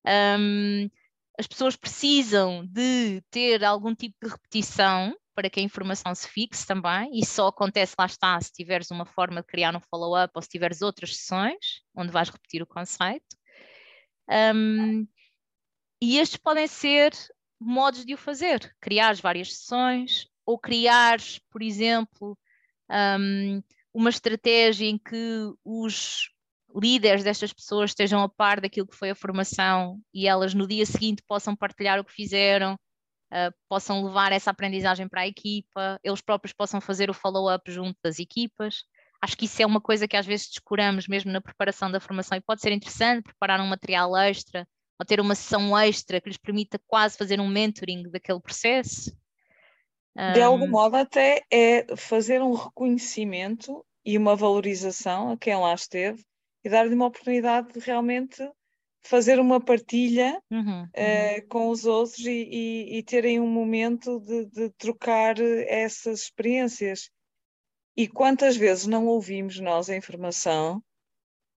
[0.06, 0.90] Um,
[1.38, 6.66] as pessoas precisam de ter algum tipo de repetição para que a informação se fixe
[6.66, 10.42] também, e só acontece, lá está, se tiveres uma forma de criar um follow-up ou
[10.42, 13.38] se tiveres outras sessões onde vais repetir o conceito.
[14.28, 15.08] Um,
[16.02, 17.14] e estes podem ser
[17.60, 21.20] modos de o fazer, criar várias sessões ou criar,
[21.52, 22.36] por exemplo,
[22.90, 23.62] um,
[23.94, 26.32] uma estratégia em que os
[26.76, 30.86] líderes destas pessoas estejam a par daquilo que foi a formação e elas no dia
[30.88, 32.76] seguinte possam partilhar o que fizeram
[33.32, 37.98] uh, possam levar essa aprendizagem para a equipa, eles próprios possam fazer o follow-up junto
[38.04, 38.84] das equipas.
[39.22, 42.38] Acho que isso é uma coisa que às vezes descuramos mesmo na preparação da formação
[42.38, 44.68] e pode ser interessante preparar um material extra
[45.00, 49.16] ou ter uma sessão extra que lhes permita quase fazer um mentoring daquele processo.
[50.34, 56.24] De algum modo, até é fazer um reconhecimento e uma valorização a quem lá esteve
[56.64, 58.42] e dar-lhe uma oportunidade de realmente
[59.08, 64.46] fazer uma partilha uhum, uh, com os outros e, e, e, terem um momento de,
[64.46, 67.10] de, trocar essas experiências.
[67.96, 70.84] E quantas vezes não ouvimos nós a informação,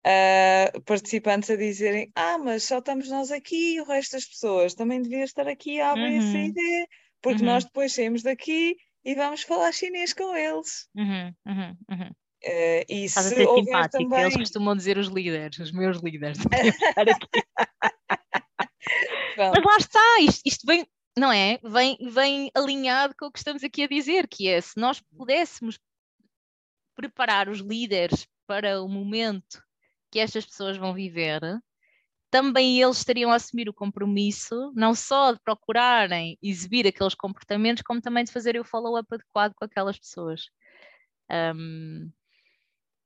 [0.07, 4.75] uh, participantes a dizerem: Ah, mas só estamos nós aqui e o resto das pessoas
[4.75, 6.33] também devia estar aqui A, B, uhum.
[6.33, 6.89] C e D,
[7.21, 7.47] porque uhum.
[7.47, 10.89] nós depois saímos daqui e vamos falar chinês com eles.
[10.95, 12.11] Uhum, uhum, uhum.
[12.43, 14.23] Uh, e Estás se a ser simpático, também...
[14.23, 16.39] eles costumam dizer os líderes, os meus líderes.
[19.37, 21.59] Mas lá está, isto, isto, vem, não é?
[21.63, 25.79] Vem, vem alinhado com o que estamos aqui a dizer, que é se nós pudéssemos
[26.95, 29.63] preparar os líderes para o momento
[30.11, 31.41] que estas pessoas vão viver,
[32.31, 38.01] também eles estariam a assumir o compromisso, não só de procurarem exibir aqueles comportamentos, como
[38.01, 40.43] também de fazerem o follow-up adequado com aquelas pessoas.
[41.31, 42.11] Um,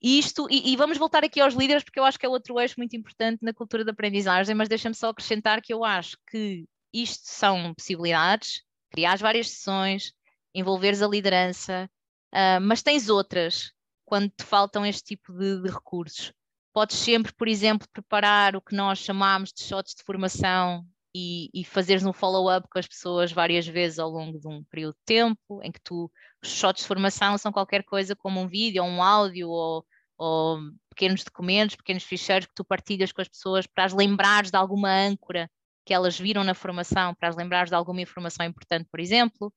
[0.04, 2.74] isto, e, e, vamos voltar aqui aos líderes, porque eu acho que é outro eixo
[2.76, 7.22] muito importante na cultura da aprendizagem, mas deixa-me só acrescentar que eu acho que isto
[7.24, 10.12] são possibilidades, criar várias sessões,
[10.54, 11.88] envolveres a liderança,
[12.34, 13.72] uh, mas tens outras
[14.04, 16.32] quando te faltam este tipo de, de recursos.
[16.74, 21.64] Podes sempre, por exemplo, preparar o que nós chamamos de shots de formação e, e
[21.64, 25.62] fazeres um follow-up com as pessoas várias vezes ao longo de um período de tempo,
[25.62, 26.10] em que tu,
[26.42, 30.58] os shots de formação são qualquer coisa como um vídeo ou um áudio ou ou
[30.90, 34.90] pequenos documentos, pequenos ficheiros que tu partilhas com as pessoas para as lembrares de alguma
[34.90, 35.50] âncora
[35.84, 39.52] que elas viram na formação, para as lembrares de alguma informação importante, por exemplo.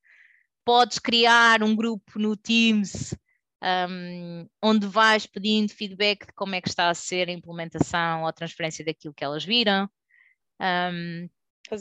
[0.66, 3.16] Podes criar um grupo no Teams
[3.64, 8.28] um, onde vais pedindo feedback de como é que está a ser a implementação ou
[8.28, 9.90] a transferência daquilo que elas viram.
[10.62, 11.30] Um,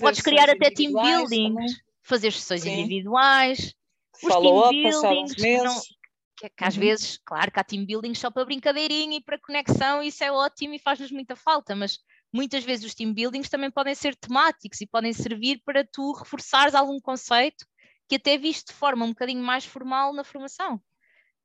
[0.00, 1.66] podes criar até team buildings, também.
[2.02, 2.80] fazer sessões Sim.
[2.80, 3.74] individuais.
[4.20, 5.95] Follow-up, team buildings
[6.36, 6.80] que, que às uhum.
[6.80, 10.74] vezes, claro que há team building só para brincadeirinha e para conexão, isso é ótimo
[10.74, 11.98] e faz-nos muita falta, mas
[12.32, 16.74] muitas vezes os team buildings também podem ser temáticos e podem servir para tu reforçares
[16.74, 17.64] algum conceito
[18.08, 20.80] que até visto de forma um bocadinho mais formal na formação.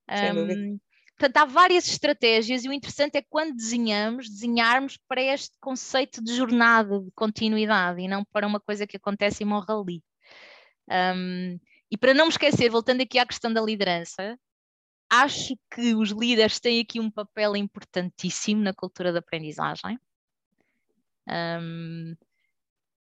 [0.09, 0.79] Um,
[1.17, 6.35] portanto, há várias estratégias e o interessante é quando desenhamos, desenharmos para este conceito de
[6.35, 10.03] jornada, de continuidade e não para uma coisa que acontece e morre ali.
[10.89, 14.37] Um, e para não me esquecer, voltando aqui à questão da liderança,
[15.11, 19.99] acho que os líderes têm aqui um papel importantíssimo na cultura da aprendizagem.
[21.27, 22.15] Um,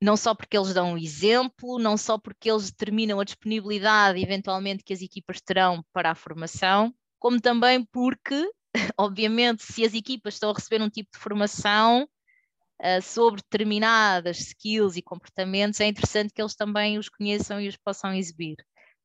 [0.02, 4.84] não só porque eles dão um exemplo, não só porque eles determinam a disponibilidade, eventualmente,
[4.84, 8.52] que as equipas terão para a formação, como também porque,
[8.98, 14.98] obviamente, se as equipas estão a receber um tipo de formação uh, sobre determinadas skills
[14.98, 18.58] e comportamentos, é interessante que eles também os conheçam e os possam exibir.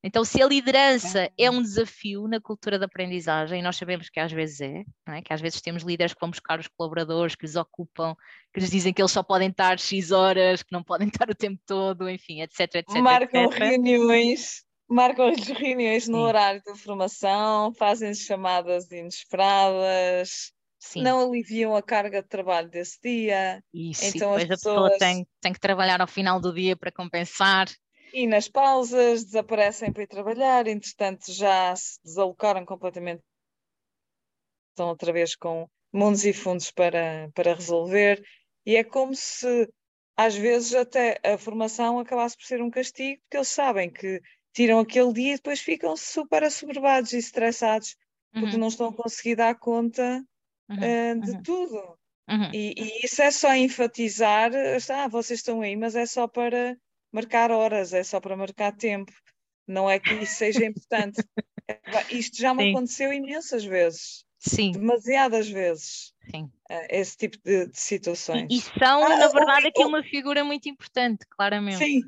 [0.03, 4.21] Então, se a liderança é um desafio na cultura da aprendizagem, e nós sabemos que
[4.21, 7.45] às vezes é, é, que às vezes temos líderes que vão buscar os colaboradores, que
[7.45, 8.15] lhes ocupam,
[8.55, 11.35] que lhes dizem que eles só podem estar X horas, que não podem estar o
[11.35, 12.97] tempo todo, enfim, etc, etc.
[13.01, 13.59] Marcam etc.
[13.59, 16.23] reuniões, marcam as reuniões no Sim.
[16.23, 20.53] horário da formação, fazem chamadas inesperadas.
[20.81, 21.03] Sim.
[21.03, 23.61] não aliviam a carga de trabalho desse dia.
[23.75, 24.77] Isso, então e depois pessoas...
[24.77, 27.67] a pessoa tem, tem que trabalhar ao final do dia para compensar.
[28.12, 33.23] E nas pausas desaparecem para ir trabalhar, entretanto já se desalocaram completamente,
[34.71, 38.23] estão outra vez com mundos e fundos para, para resolver,
[38.64, 39.68] e é como se
[40.16, 44.21] às vezes até a formação acabasse por ser um castigo, porque eles sabem que
[44.53, 47.97] tiram aquele dia e depois ficam super assoberbados e estressados
[48.33, 48.61] porque uhum.
[48.61, 50.25] não estão a conseguir dar conta
[50.68, 50.77] uhum.
[50.77, 51.42] uh, de uhum.
[51.42, 51.99] tudo.
[52.29, 52.51] Uhum.
[52.53, 54.51] E, e, isso é só enfatizar,
[54.90, 56.77] ah, vocês estão aí, mas é só para
[57.12, 59.12] marcar horas, é só para marcar tempo.
[59.66, 61.23] Não é que isso seja importante.
[62.11, 62.71] Isto já me Sim.
[62.71, 64.25] aconteceu imensas vezes.
[64.38, 64.73] Sim.
[64.73, 66.14] Demasiadas vezes.
[66.31, 66.51] Sim.
[66.71, 68.47] Eh, esse tipo de, de situações.
[68.51, 71.79] E, e são, ah, na verdade, ou, aqui uma figura muito importante, claramente.
[71.79, 72.03] Sim.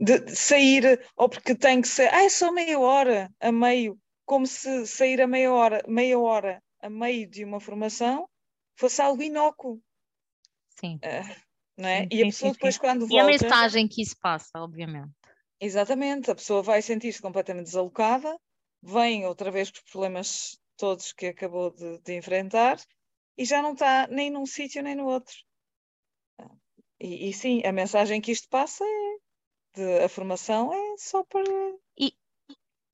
[0.00, 3.96] De, de sair, ou porque tem que ser, ah, é só meia hora a meio,
[4.24, 8.28] como se sair a meia hora, meia hora a meio de uma formação
[8.76, 9.80] fosse algo inócuo.
[10.68, 10.96] Sim.
[10.96, 11.43] Uh,
[11.76, 12.02] não é?
[12.02, 12.80] Sim, e a pessoa sim, depois, sim.
[12.80, 13.14] quando volta.
[13.14, 15.12] E a mensagem que isso passa, obviamente.
[15.60, 18.38] Exatamente, a pessoa vai sentir-se completamente desalocada,
[18.82, 22.78] vem outra vez com os problemas todos que acabou de, de enfrentar
[23.36, 25.34] e já não está nem num sítio nem no outro.
[27.00, 29.16] E, e, sim, a mensagem que isto passa é
[29.74, 31.42] de, a formação é só para.
[31.98, 32.12] E,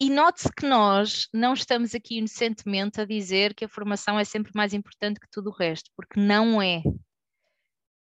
[0.01, 4.53] e note-se que nós não estamos aqui inocentemente a dizer que a formação é sempre
[4.55, 6.83] mais importante que tudo o resto, porque não é.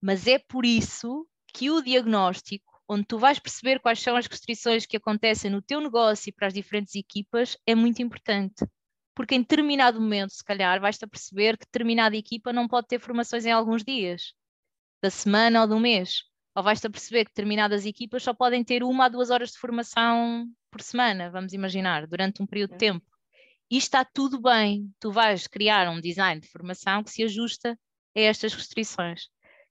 [0.00, 4.86] Mas é por isso que o diagnóstico, onde tu vais perceber quais são as restrições
[4.86, 8.64] que acontecem no teu negócio e para as diferentes equipas, é muito importante.
[9.14, 13.00] Porque em determinado momento, se calhar, vais-te a perceber que determinada equipa não pode ter
[13.00, 14.32] formações em alguns dias,
[15.02, 16.22] da semana ou do mês.
[16.54, 19.58] Ou vais-te a perceber que determinadas equipas só podem ter uma a duas horas de
[19.58, 22.78] formação por semana, vamos imaginar, durante um período de uhum.
[22.78, 23.06] tempo.
[23.70, 24.90] E está tudo bem.
[24.98, 27.78] Tu vais criar um design de formação que se ajusta
[28.16, 29.28] a estas restrições.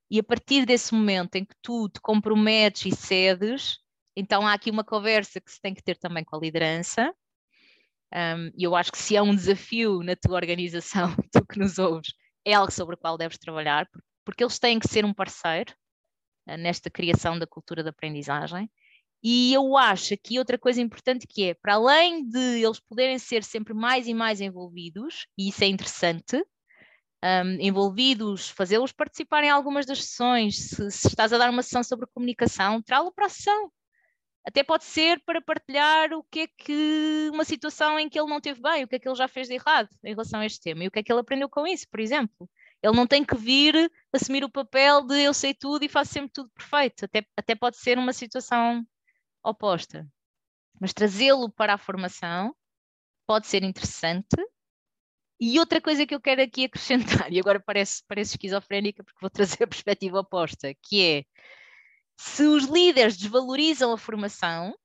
[0.09, 3.77] E a partir desse momento em que tu te comprometes e cedes,
[4.15, 7.13] então há aqui uma conversa que se tem que ter também com a liderança.
[8.13, 11.77] Um, e eu acho que se é um desafio na tua organização, tu que nos
[11.77, 12.13] ouves,
[12.45, 13.87] é algo sobre o qual deves trabalhar,
[14.25, 15.73] porque eles têm que ser um parceiro
[16.49, 18.69] uh, nesta criação da cultura da aprendizagem.
[19.21, 23.43] E eu acho aqui outra coisa importante que é, para além de eles poderem ser
[23.43, 26.41] sempre mais e mais envolvidos, e isso é interessante,
[27.23, 30.55] um, envolvidos, fazê-los participar em algumas das sessões.
[30.69, 33.71] Se, se, estás a dar uma sessão sobre comunicação, trá-lo para a sessão.
[34.45, 38.39] Até pode ser para partilhar o que é que uma situação em que ele não
[38.39, 40.61] teve bem, o que é que ele já fez de errado em relação a este
[40.61, 42.49] tema e o que é que ele aprendeu com isso, por exemplo.
[42.81, 46.31] Ele não tem que vir assumir o papel de eu sei tudo e faço sempre
[46.31, 47.05] tudo perfeito.
[47.05, 48.85] Até, até pode ser uma situação
[49.43, 50.07] oposta.
[50.79, 52.55] Mas trazê-lo para a formação
[53.25, 54.37] pode ser interessante
[55.39, 59.29] e outra coisa que eu quero aqui acrescentar, e agora parece, parece esquizofrénica porque vou
[59.29, 61.25] trazer a perspectiva oposta, que é
[62.17, 64.75] se os líderes desvalorizam a formação,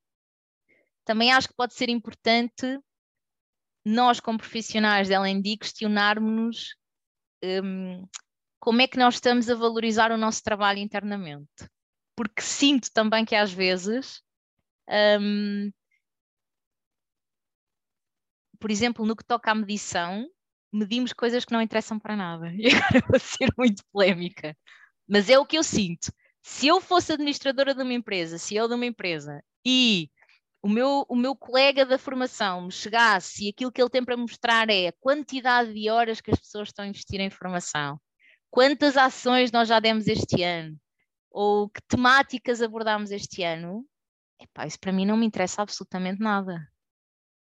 [1.05, 2.79] também acho que pode ser importante
[3.85, 6.77] nós, como profissionais da LND, questionarmos
[7.43, 8.07] um,
[8.61, 11.69] como é que nós estamos a valorizar o nosso trabalho internamente.
[12.15, 14.23] Porque sinto também que às vezes
[15.21, 15.73] um,
[18.63, 20.29] por exemplo, no que toca à medição,
[20.73, 22.53] medimos coisas que não interessam para nada.
[22.57, 24.57] E agora vou ser muito polémica.
[25.09, 26.13] Mas é o que eu sinto.
[26.43, 30.11] Se eu fosse administradora de uma empresa, se eu de uma empresa, e
[30.63, 34.17] o meu, o meu colega da formação me chegasse e aquilo que ele tem para
[34.17, 38.01] mostrar é a quantidade de horas que as pessoas estão a investir em formação,
[38.51, 40.77] quantas ações nós já demos este ano,
[41.31, 43.85] ou que temáticas abordámos este ano,
[44.41, 46.69] epá, isso para mim não me interessa absolutamente nada.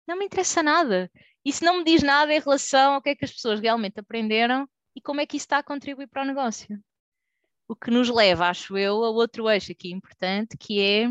[0.08, 1.12] Não me interessa nada.
[1.44, 4.68] Isso não me diz nada em relação ao que é que as pessoas realmente aprenderam
[4.96, 6.80] e como é que isso está a contribuir para o negócio.
[7.68, 11.10] O que nos leva, acho eu, a outro eixo aqui importante, que é,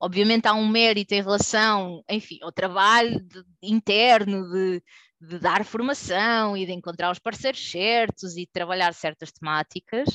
[0.00, 4.82] obviamente há um mérito em relação, enfim, ao trabalho de, interno de,
[5.20, 10.08] de dar formação e de encontrar os parceiros certos e de trabalhar certas temáticas,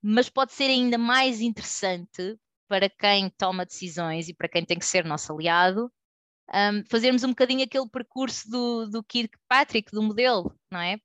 [0.00, 4.86] mas pode ser ainda mais interessante para quem toma decisões e para quem tem que
[4.86, 5.92] ser nosso aliado,
[6.52, 10.98] um, fazermos um bocadinho aquele percurso do, do Kirkpatrick, do modelo, não é?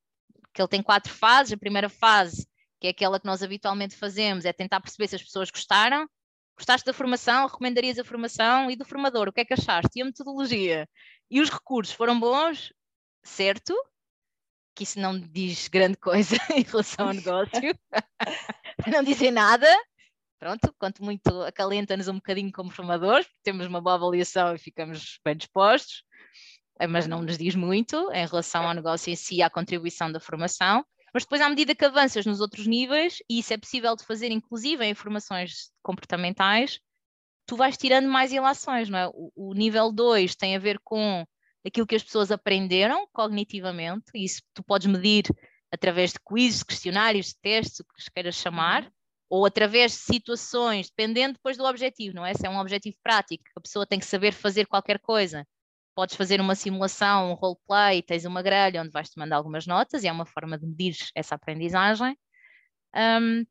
[0.53, 1.53] Que ele tem quatro fases.
[1.53, 2.47] A primeira fase,
[2.79, 6.07] que é aquela que nós habitualmente fazemos, é tentar perceber se as pessoas gostaram.
[6.57, 7.47] Gostaste da formação?
[7.47, 8.69] Recomendarias a formação?
[8.69, 9.91] E do formador, o que é que achaste?
[9.95, 10.87] E a metodologia?
[11.31, 12.73] E os recursos foram bons?
[13.23, 13.73] Certo?
[14.75, 17.61] Que isso não diz grande coisa em relação ao negócio.
[18.87, 19.67] não dizer nada,
[20.39, 25.35] pronto, quanto muito acalenta-nos um bocadinho como formadores, temos uma boa avaliação e ficamos bem
[25.35, 26.03] dispostos,
[26.79, 30.11] eh, mas não nos diz muito em relação ao negócio em si e à contribuição
[30.11, 30.85] da formação.
[31.13, 34.31] Mas depois, à medida que avanças nos outros níveis, e isso é possível de fazer
[34.31, 36.79] inclusive em formações comportamentais,
[37.45, 39.07] tu vais tirando mais ilações, não é?
[39.07, 41.25] O, o nível 2 tem a ver com
[41.65, 45.25] aquilo que as pessoas aprenderam cognitivamente, e isso tu podes medir
[45.71, 48.89] através de quizzes, questionários, testes, o que queiras chamar.
[49.29, 52.33] Ou através de situações, dependendo depois do objetivo, não é?
[52.33, 55.47] Se é um objetivo prático, a pessoa tem que saber fazer qualquer coisa.
[55.95, 60.07] Podes fazer uma simulação, um roleplay, tens uma grelha onde vais-te mandar algumas notas, e
[60.07, 62.17] é uma forma de medir essa aprendizagem.
[62.95, 63.45] Um,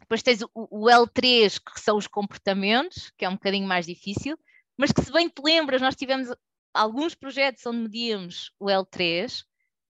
[0.00, 4.38] depois tens o, o, L3, que são os comportamentos, que é um bocadinho mais difícil,
[4.76, 6.28] mas que se bem te lembras, nós tivemos
[6.72, 9.44] alguns projetos onde medíamos o L3,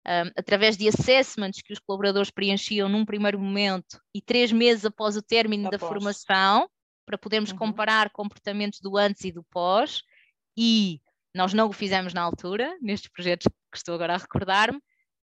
[0.06, 5.16] um, através de assessments que os colaboradores preenchiam num primeiro momento e três meses após
[5.16, 5.80] o término após.
[5.80, 6.68] da formação,
[7.06, 7.58] para podermos uhum.
[7.58, 10.02] comparar comportamentos do antes e do pós,
[10.56, 11.00] e
[11.34, 14.80] nós não o fizemos na altura, nestes projetos que estou agora a recordar-me,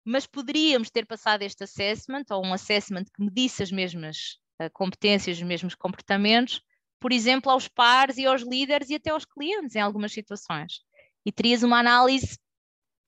[0.05, 5.37] mas poderíamos ter passado este assessment, ou um assessment que medisse as mesmas uh, competências,
[5.37, 6.61] os mesmos comportamentos,
[6.99, 10.81] por exemplo, aos pares e aos líderes e até aos clientes em algumas situações.
[11.25, 12.39] E terias uma análise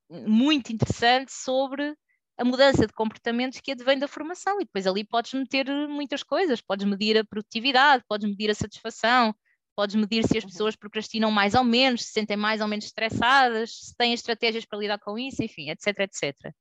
[0.09, 1.95] muito interessante sobre
[2.37, 6.61] a mudança de comportamentos que advém da formação e depois ali podes meter muitas coisas,
[6.61, 9.35] podes medir a produtividade, podes medir a satisfação,
[9.75, 10.49] podes medir se as uhum.
[10.49, 14.79] pessoas procrastinam mais ou menos, se sentem mais ou menos estressadas, se têm estratégias para
[14.79, 16.53] lidar com isso, enfim, etc, etc.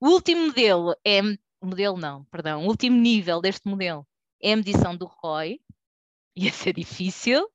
[0.00, 1.20] O último modelo é,
[1.62, 4.06] modelo não, perdão, o último nível deste modelo
[4.42, 5.60] é a medição do ROI,
[6.36, 7.48] ia ser difícil,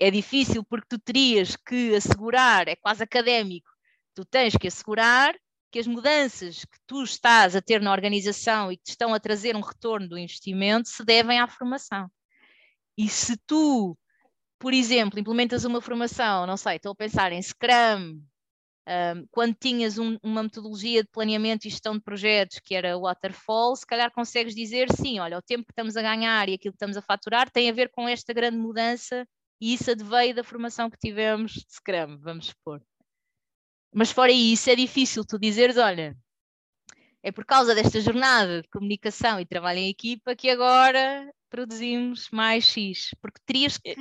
[0.00, 3.73] é difícil porque tu terias que assegurar, é quase académico,
[4.14, 5.34] tu tens que assegurar
[5.70, 9.18] que as mudanças que tu estás a ter na organização e que te estão a
[9.18, 12.08] trazer um retorno do investimento se devem à formação.
[12.96, 13.98] E se tu,
[14.58, 18.22] por exemplo, implementas uma formação, não sei, estou a pensar em Scrum,
[18.86, 23.74] um, quando tinhas um, uma metodologia de planeamento e gestão de projetos que era Waterfall,
[23.74, 26.76] se calhar consegues dizer sim, olha, o tempo que estamos a ganhar e aquilo que
[26.76, 29.26] estamos a faturar tem a ver com esta grande mudança
[29.60, 32.80] e isso adveio da formação que tivemos de Scrum, vamos supor.
[33.94, 36.16] Mas fora isso, é difícil tu dizeres, olha,
[37.22, 42.64] é por causa desta jornada de comunicação e trabalho em equipa que agora produzimos mais
[42.64, 43.94] X, porque terias que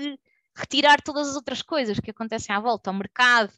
[0.58, 3.54] retirar todas as outras coisas que acontecem à volta, ao mercado,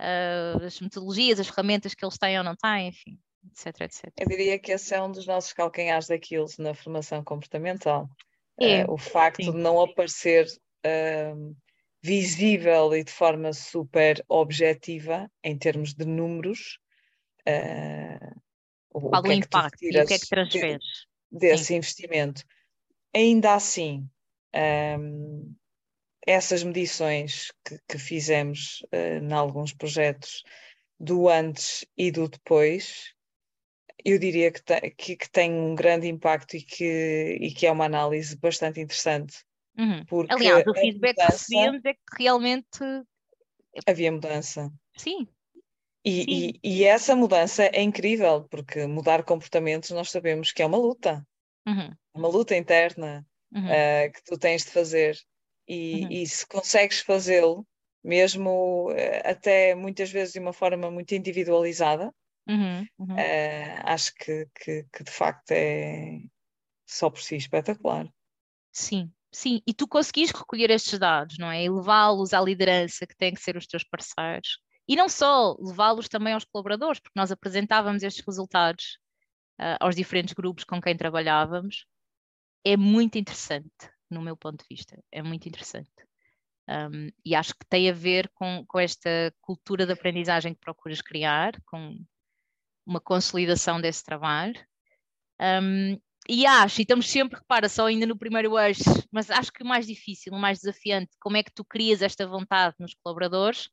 [0.00, 3.18] uh, as metodologias, as ferramentas que eles têm ou não têm, enfim,
[3.50, 4.12] etc, etc.
[4.20, 8.08] Eu diria que esse é um dos nossos calcanhares daqueles na formação comportamental.
[8.60, 9.50] É, uh, o facto sim.
[9.50, 10.46] de não aparecer
[10.86, 11.56] uh,
[12.02, 16.78] visível e de forma super objetiva em termos de números.
[17.48, 18.40] Uh,
[18.90, 21.06] Qual o, o é impacto e o que é que transferes?
[21.30, 21.76] desse Sim.
[21.76, 22.44] investimento.
[23.14, 24.08] Ainda assim,
[24.98, 25.54] um,
[26.26, 30.42] essas medições que, que fizemos uh, em alguns projetos
[30.98, 33.14] do antes e do depois,
[34.04, 37.72] eu diria que, te, que, que, tem um grande impacto e que, e que é
[37.72, 39.44] uma análise bastante interessante
[39.78, 40.26] Uhum.
[40.28, 43.04] Aliás, o feedback mudança, que recebemos é que realmente
[43.86, 44.72] havia mudança.
[44.96, 45.26] Sim.
[46.04, 46.26] E, Sim.
[46.28, 51.26] E, e, essa mudança é incrível, porque mudar comportamentos nós sabemos que é uma luta.
[51.66, 51.94] Uhum.
[52.14, 53.66] Uma luta interna uhum.
[53.66, 55.18] uh, que tu tens de fazer.
[55.66, 56.10] E, uhum.
[56.10, 57.66] e se consegues fazê-lo,
[58.02, 62.08] mesmo uh, até muitas vezes de uma forma muito individualizada,
[62.48, 62.86] uh,
[63.84, 66.20] acho que, que, que de facto é
[66.84, 68.12] só por si espetacular.
[68.72, 71.64] Sim, Sim, e tu conseguis recolher estes dados, não é?
[71.64, 74.58] E levá-los à liderança, que têm que ser os teus parceiros.
[74.86, 78.98] E não só, levá-los também aos colaboradores, porque nós apresentávamos estes resultados
[79.58, 81.86] uh, aos diferentes grupos com quem trabalhávamos.
[82.64, 85.02] É muito interessante, no meu ponto de vista.
[85.10, 85.90] É muito interessante.
[86.68, 91.00] Um, e acho que tem a ver com, com esta cultura de aprendizagem que procuras
[91.00, 91.98] criar, com
[92.86, 94.62] uma consolidação desse trabalho.
[95.40, 99.62] Um, e acho, e estamos sempre, repara, só ainda no primeiro eixo, mas acho que
[99.62, 103.68] o mais difícil, o mais desafiante, como é que tu crias esta vontade nos colaboradores.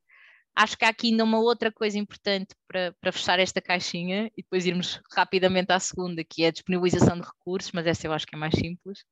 [0.54, 4.42] Acho que há aqui ainda uma outra coisa importante para, para fechar esta caixinha e
[4.42, 8.26] depois irmos rapidamente à segunda, que é a disponibilização de recursos, mas essa eu acho
[8.26, 9.04] que é mais simples,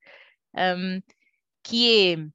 [0.57, 1.01] um,
[1.64, 2.28] que é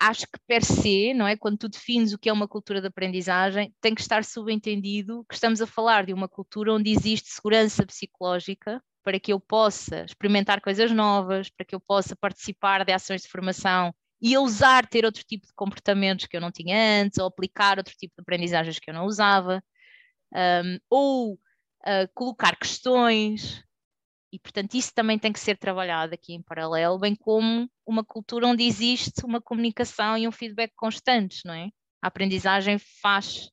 [0.00, 1.36] acho que per se, não é?
[1.36, 5.34] Quando tu defines o que é uma cultura de aprendizagem, tem que estar subentendido que
[5.34, 10.60] estamos a falar de uma cultura onde existe segurança psicológica para que eu possa experimentar
[10.60, 15.22] coisas novas, para que eu possa participar de ações de formação e usar ter outro
[15.24, 18.90] tipo de comportamentos que eu não tinha antes, ou aplicar outro tipo de aprendizagens que
[18.90, 19.62] eu não usava,
[20.34, 23.62] um, ou uh, colocar questões.
[24.32, 28.46] E, portanto, isso também tem que ser trabalhado aqui em paralelo, bem como uma cultura
[28.46, 31.70] onde existe uma comunicação e um feedback constantes, não é?
[32.02, 33.50] A aprendizagem faz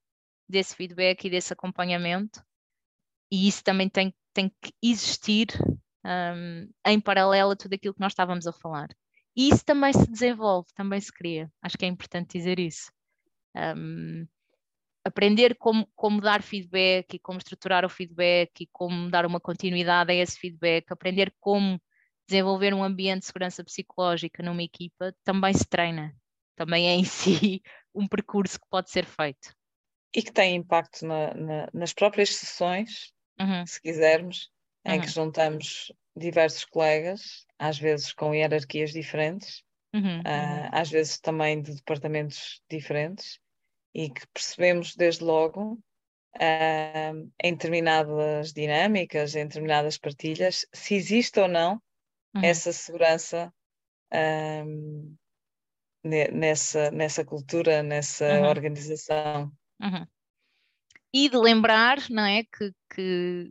[0.49, 2.43] desse feedback e desse acompanhamento,
[3.35, 5.47] e isso também tem tem que existir
[6.05, 8.89] um, em paralelo a tudo aquilo que nós estávamos a falar.
[9.35, 11.49] E isso também se desenvolve, também se cria.
[11.61, 12.91] Acho que é importante dizer isso.
[13.55, 14.27] Um,
[15.05, 20.11] aprender como, como dar feedback e como estruturar o feedback e como dar uma continuidade
[20.11, 21.81] a esse feedback, aprender como
[22.27, 26.13] desenvolver um ambiente de segurança psicológica numa equipa, também se treina.
[26.55, 27.61] Também é em si
[27.93, 29.53] um percurso que pode ser feito.
[30.13, 33.65] E que tem impacto na, na, nas próprias sessões, uhum.
[33.65, 34.51] se quisermos,
[34.85, 34.93] uhum.
[34.93, 39.63] em que juntamos diversos colegas, às vezes com hierarquias diferentes,
[39.93, 40.19] uhum.
[40.19, 43.39] uh, às vezes também de departamentos diferentes,
[43.93, 45.79] e que percebemos desde logo
[46.35, 51.81] uh, em determinadas dinâmicas, em determinadas partilhas, se existe ou não
[52.35, 52.43] uhum.
[52.43, 53.53] essa segurança
[54.13, 55.15] um,
[56.03, 58.47] nessa, nessa cultura, nessa uhum.
[58.47, 59.51] organização.
[59.81, 60.05] Uhum.
[61.17, 63.49] E de lembrar, não é, que, que,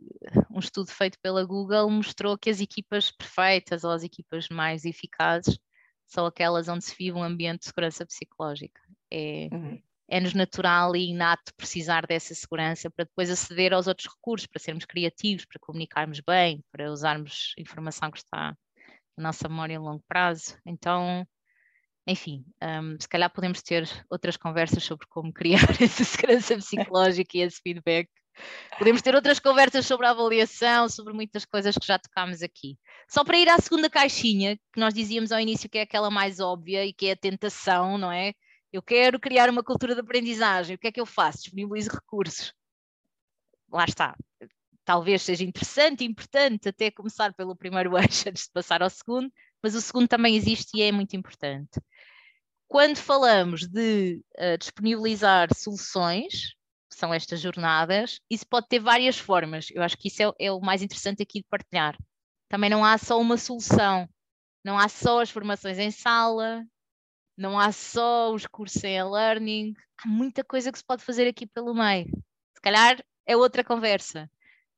[0.51, 5.57] um estudo feito pela Google mostrou que as equipas perfeitas ou as equipas mais eficazes
[6.05, 8.79] são aquelas onde se vive um ambiente de segurança psicológica.
[9.11, 9.81] É, uhum.
[10.07, 14.85] é-nos natural e inato precisar dessa segurança para depois aceder aos outros recursos, para sermos
[14.85, 18.55] criativos, para comunicarmos bem, para usarmos informação que está
[19.17, 20.55] na nossa memória a longo prazo.
[20.67, 21.27] Então,
[22.07, 27.41] enfim, um, se calhar podemos ter outras conversas sobre como criar essa segurança psicológica e
[27.41, 28.09] esse feedback.
[28.77, 32.77] Podemos ter outras conversas sobre a avaliação, sobre muitas coisas que já tocámos aqui.
[33.07, 36.39] Só para ir à segunda caixinha, que nós dizíamos ao início que é aquela mais
[36.39, 38.33] óbvia e que é a tentação, não é?
[38.71, 41.43] Eu quero criar uma cultura de aprendizagem, o que é que eu faço?
[41.43, 42.53] Disponibilizo recursos.
[43.71, 44.15] Lá está.
[44.83, 49.31] Talvez seja interessante e importante até começar pelo primeiro eixo antes de passar ao segundo,
[49.63, 51.79] mas o segundo também existe e é muito importante.
[52.67, 56.55] Quando falamos de uh, disponibilizar soluções,
[56.89, 59.67] que são estas jornadas, isso pode ter várias formas.
[59.71, 61.95] Eu acho que isso é, é o mais interessante aqui de partilhar.
[62.49, 64.09] Também não há só uma solução,
[64.63, 66.65] não há só as formações em sala,
[67.37, 71.45] não há só os cursos em e-learning, há muita coisa que se pode fazer aqui
[71.45, 72.07] pelo meio.
[72.55, 74.29] Se calhar é outra conversa,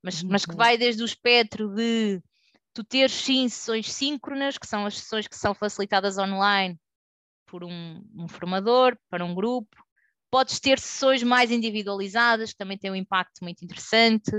[0.02, 2.22] mas, mas que vai desde o espectro de
[2.74, 6.80] tu teres sim sessões síncronas, que são as sessões que são facilitadas online
[7.48, 9.76] por um, um formador, para um grupo.
[10.30, 14.32] Podes ter sessões mais individualizadas, que também têm um impacto muito interessante,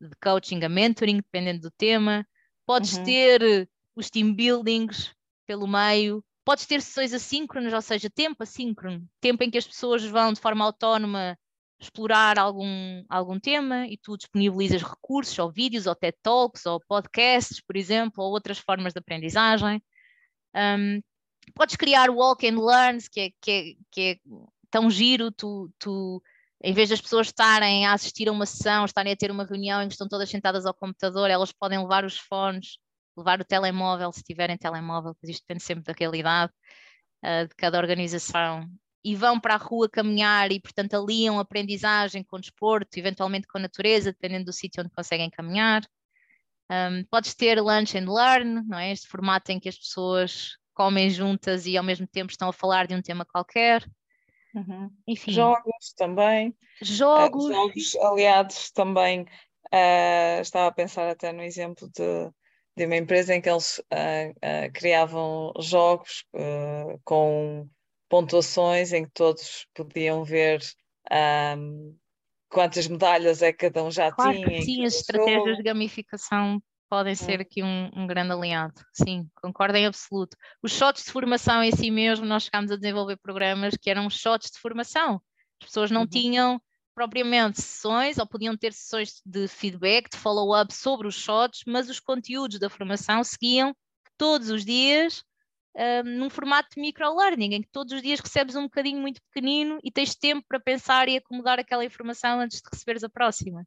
[0.00, 2.26] de coaching a mentoring, dependendo do tema.
[2.66, 3.04] Podes uhum.
[3.04, 5.14] ter os team buildings
[5.46, 6.22] pelo meio.
[6.44, 10.40] Podes ter sessões assíncronas, ou seja, tempo assíncrono, tempo em que as pessoas vão de
[10.40, 11.38] forma autónoma
[11.80, 17.60] explorar algum, algum tema e tu disponibilizas recursos, ou vídeos, ou TED Talks, ou podcasts,
[17.60, 19.80] por exemplo, ou outras formas de aprendizagem.
[20.54, 21.00] Um,
[21.52, 24.16] podes criar walk and learns, que é, que é, que é
[24.70, 26.22] tão giro, tu, tu,
[26.62, 29.82] em vez das pessoas estarem a assistir a uma sessão, estarem a ter uma reunião
[29.82, 32.78] em que estão todas sentadas ao computador, elas podem levar os fones,
[33.16, 36.52] levar o telemóvel, se tiverem telemóvel, porque isto depende sempre da realidade
[37.24, 38.68] uh, de cada organização,
[39.04, 43.62] e vão para a rua caminhar e, portanto, aliam aprendizagem com desporto, eventualmente com a
[43.62, 45.82] natureza, dependendo do sítio onde conseguem caminhar.
[46.70, 48.92] Um, podes ter lunch and learn, não é?
[48.92, 52.86] Este formato em que as pessoas comem juntas e ao mesmo tempo estão a falar
[52.86, 53.84] de um tema qualquer.
[54.54, 54.88] Uhum.
[55.08, 55.32] Enfim.
[55.32, 56.56] Jogos também.
[56.80, 57.46] Jogos.
[57.46, 59.22] Uh, jogos aliados também.
[59.72, 62.30] Uh, estava a pensar até no exemplo de,
[62.76, 66.24] de uma empresa em que eles uh, criavam jogos
[67.04, 67.68] com
[68.08, 70.62] pontuações em que todos podiam ver
[71.58, 71.94] um,
[72.48, 74.62] quantas medalhas é que cada um já claro tinha.
[74.62, 78.80] sim, as estratégias de gamificação podem ser aqui um, um, grande aliado.
[78.92, 80.36] Sim, concordo em absoluto.
[80.62, 84.50] Os shots de formação em si mesmo, nós chegámos a desenvolver programas que eram shots
[84.50, 85.20] de formação.
[85.60, 86.08] As pessoas não uhum.
[86.08, 86.60] tinham
[86.94, 92.00] propriamente sessões ou podiam ter sessões de feedback, de follow-up sobre os shots, mas os
[92.00, 93.74] conteúdos da formação seguiam
[94.16, 95.22] todos os dias
[96.04, 99.92] num formato de microlearning, em que todos os dias recebes um bocadinho muito pequenino e
[99.92, 103.64] tens tempo para pensar e acomodar aquela informação antes de receberes a próxima.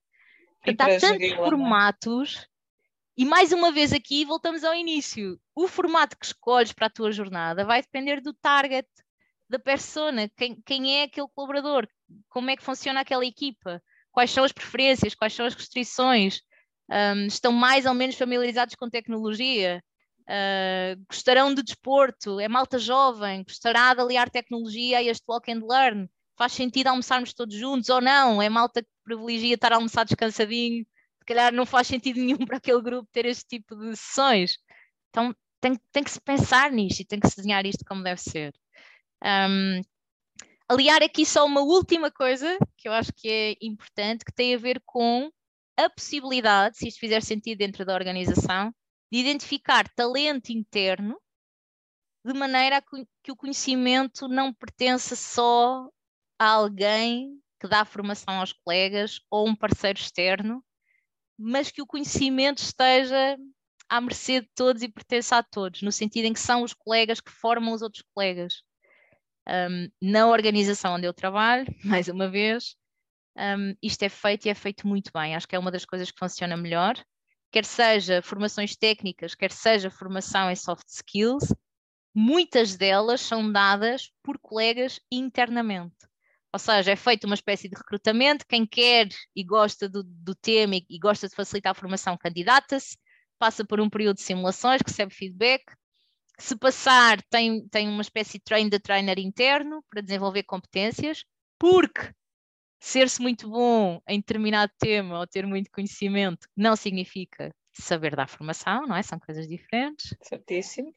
[0.64, 1.36] Portanto, há tantos é?
[1.36, 2.48] formatos,
[3.22, 5.40] e mais uma vez aqui voltamos ao início.
[5.54, 8.90] O formato que escolhes para a tua jornada vai depender do target,
[9.48, 11.88] da persona, quem, quem é aquele colaborador,
[12.30, 13.80] como é que funciona aquela equipa,
[14.12, 16.42] quais são as preferências, quais são as restrições,
[16.90, 19.84] um, estão mais ou menos familiarizados com tecnologia,
[20.22, 25.62] Uh, gostarão de desporto, é malta jovem, gostará de aliar tecnologia a este walk and
[25.68, 26.10] learn.
[26.38, 28.42] Faz sentido almoçarmos todos juntos ou não?
[28.42, 30.86] É malta que privilegia estar a almoçar descansadinho.
[31.22, 34.58] Se calhar não faz sentido nenhum para aquele grupo ter este tipo de sessões.
[35.10, 38.20] Então tem, tem que se pensar nisto e tem que se desenhar isto como deve
[38.20, 38.54] ser.
[39.24, 39.82] Um,
[40.68, 44.58] aliar aqui só uma última coisa que eu acho que é importante, que tem a
[44.58, 45.30] ver com
[45.78, 48.74] a possibilidade, se isto fizer sentido dentro da organização,
[49.12, 51.20] de identificar talento interno
[52.26, 52.84] de maneira
[53.24, 55.88] que o conhecimento não pertença só
[56.40, 60.64] a alguém que dá formação aos colegas ou um parceiro externo,
[61.42, 63.38] mas que o conhecimento esteja
[63.89, 67.20] à mercê de todos e pertence a todos, no sentido em que são os colegas
[67.20, 68.62] que formam os outros colegas.
[69.48, 72.76] Um, na organização onde eu trabalho, mais uma vez,
[73.36, 75.36] um, isto é feito e é feito muito bem.
[75.36, 76.96] Acho que é uma das coisas que funciona melhor,
[77.52, 81.54] quer seja formações técnicas, quer seja formação em soft skills,
[82.14, 86.11] muitas delas são dadas por colegas internamente.
[86.54, 90.76] Ou seja, é feita uma espécie de recrutamento, quem quer e gosta do, do tema
[90.76, 92.97] e, e gosta de facilitar a formação candidata-se,
[93.39, 95.64] passa por um período de simulações, recebe feedback,
[96.38, 101.24] se passar, tem, tem uma espécie de train the trainer interno para desenvolver competências,
[101.58, 102.12] porque
[102.80, 108.88] ser-se muito bom em determinado tema ou ter muito conhecimento não significa saber dar formação,
[108.88, 109.04] não é?
[109.04, 110.16] São coisas diferentes.
[110.22, 110.93] Certíssimo.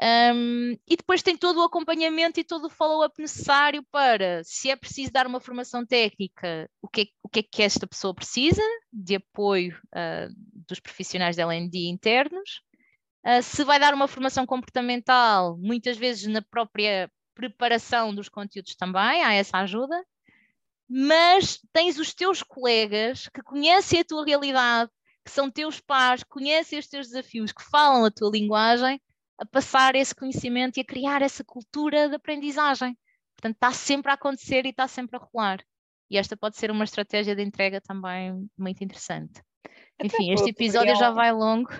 [0.00, 4.76] Um, e depois tem todo o acompanhamento e todo o follow-up necessário para, se é
[4.76, 8.62] preciso dar uma formação técnica, o que é, o que, é que esta pessoa precisa
[8.92, 10.32] de apoio uh,
[10.68, 12.62] dos profissionais da LND internos.
[13.26, 19.24] Uh, se vai dar uma formação comportamental, muitas vezes na própria preparação dos conteúdos também,
[19.24, 20.00] há essa ajuda
[20.88, 24.90] mas tens os teus colegas que conhecem a tua realidade,
[25.22, 28.98] que são teus pais, conhecem os teus desafios, que falam a tua linguagem,
[29.38, 32.96] a passar esse conhecimento e a criar essa cultura de aprendizagem.
[33.36, 35.62] Portanto, está sempre a acontecer e está sempre a rolar.
[36.10, 39.40] E esta pode ser uma estratégia de entrega também muito interessante.
[39.98, 41.70] Até Enfim, este episódio já vai longo.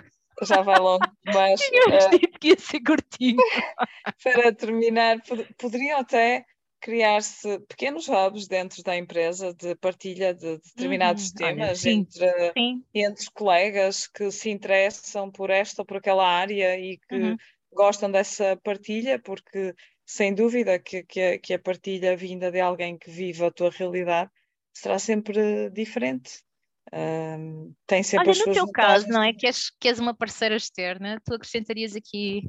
[0.43, 1.59] Já vai longo, mas.
[1.69, 3.39] Tínhamos uh, dito que ia ser curtinho.
[4.23, 5.17] para terminar,
[5.59, 6.45] poderiam até
[6.81, 12.53] criar-se pequenos hubs dentro da empresa de partilha de determinados uhum, temas olha, sim, entre,
[12.53, 12.85] sim.
[12.95, 17.37] entre colegas que se interessam por esta ou por aquela área e que uhum.
[17.73, 19.75] gostam dessa partilha, porque
[20.07, 23.71] sem dúvida que, que, a, que a partilha vinda de alguém que vive a tua
[23.71, 24.31] realidade
[24.73, 26.43] será sempre diferente.
[26.91, 29.35] Um, tem sempre Olha, no teu caso, não é?
[29.35, 32.43] Que és, que és uma parceira externa, tu acrescentarias aqui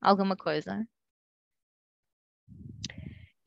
[0.00, 0.84] alguma coisa?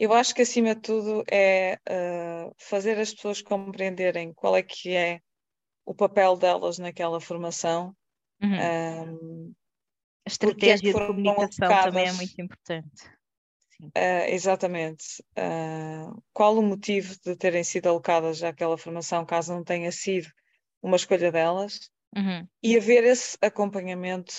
[0.04, 4.94] Eu acho que acima de tudo é uh, fazer as pessoas compreenderem qual é que
[4.94, 5.22] é
[5.86, 7.96] o papel delas naquela formação.
[8.42, 8.50] Uhum.
[8.52, 9.54] Um,
[10.26, 13.06] a estratégia é de comunicação também é muito importante.
[13.82, 15.24] Uh, exatamente.
[15.40, 20.28] Uh, qual o motivo de terem sido alocadas àquela formação, caso não tenha sido
[20.82, 21.90] uma escolha delas?
[22.14, 22.46] Uhum.
[22.62, 24.34] E haver esse acompanhamento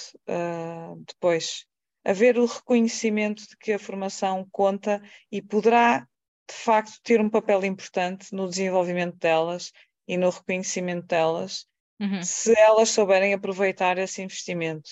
[1.07, 1.65] depois
[2.05, 5.03] haver o reconhecimento de que a formação conta
[5.33, 6.01] e poderá,
[6.49, 9.73] de facto, ter um papel importante no desenvolvimento delas
[10.07, 11.67] e no reconhecimento delas,
[12.01, 12.23] uhum.
[12.23, 14.91] se elas souberem aproveitar esse investimento.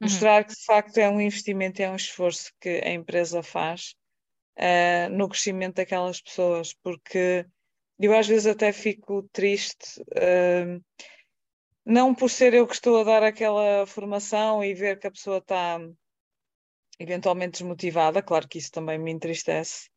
[0.00, 0.08] Uhum.
[0.08, 3.94] Mostrar que, de facto, é um investimento, é um esforço que a empresa faz
[4.58, 7.46] uh, no crescimento daquelas pessoas, porque
[7.98, 10.00] eu às vezes até fico triste.
[10.00, 10.82] Uh,
[11.84, 15.38] não por ser eu que estou a dar aquela formação e ver que a pessoa
[15.38, 15.78] está
[17.00, 19.88] eventualmente desmotivada, claro que isso também me entristece.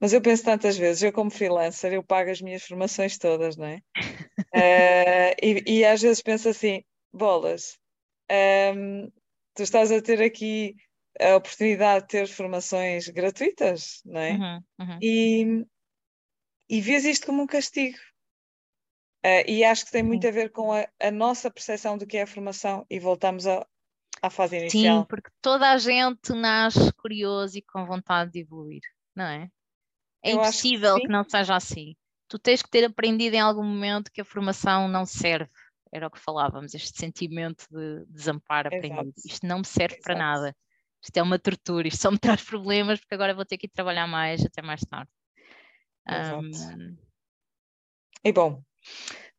[0.00, 3.66] Mas eu penso tantas vezes, eu como freelancer, eu pago as minhas formações todas, não
[3.66, 3.76] é?
[3.76, 7.76] uh, e, e, às vezes penso assim, bolas,
[8.30, 9.08] um, ehm,
[9.54, 10.76] tu estás a ter aqui
[11.20, 14.32] a oportunidade de ter formações gratuitas, não é?
[14.34, 14.98] Uhum, uhum.
[15.02, 15.66] E,
[16.70, 17.98] e vês isto como um castigo.
[19.26, 22.18] Uh, e acho que tem muito a ver com a, a nossa percepção do que
[22.18, 23.66] é a formação e voltamos a,
[24.22, 25.00] à fase inicial.
[25.00, 28.82] Sim, porque toda a gente nasce curioso e com vontade de evoluir,
[29.14, 29.50] não é?
[30.22, 31.96] É Eu impossível que, que, não seja assim.
[32.28, 35.50] Tu tens que ter aprendido em algum momento que a formação não serve.
[35.90, 39.14] Era o que falávamos, este sentimento de desamparo aprendido.
[39.24, 40.02] Isto não me serve Exato.
[40.02, 40.56] para nada.
[41.02, 43.70] Isto é uma tortura, isto só me traz problemas porque agora vou ter que ir
[43.70, 45.10] trabalhar mais até mais tarde.
[46.08, 46.96] Um...
[48.24, 48.62] E bom,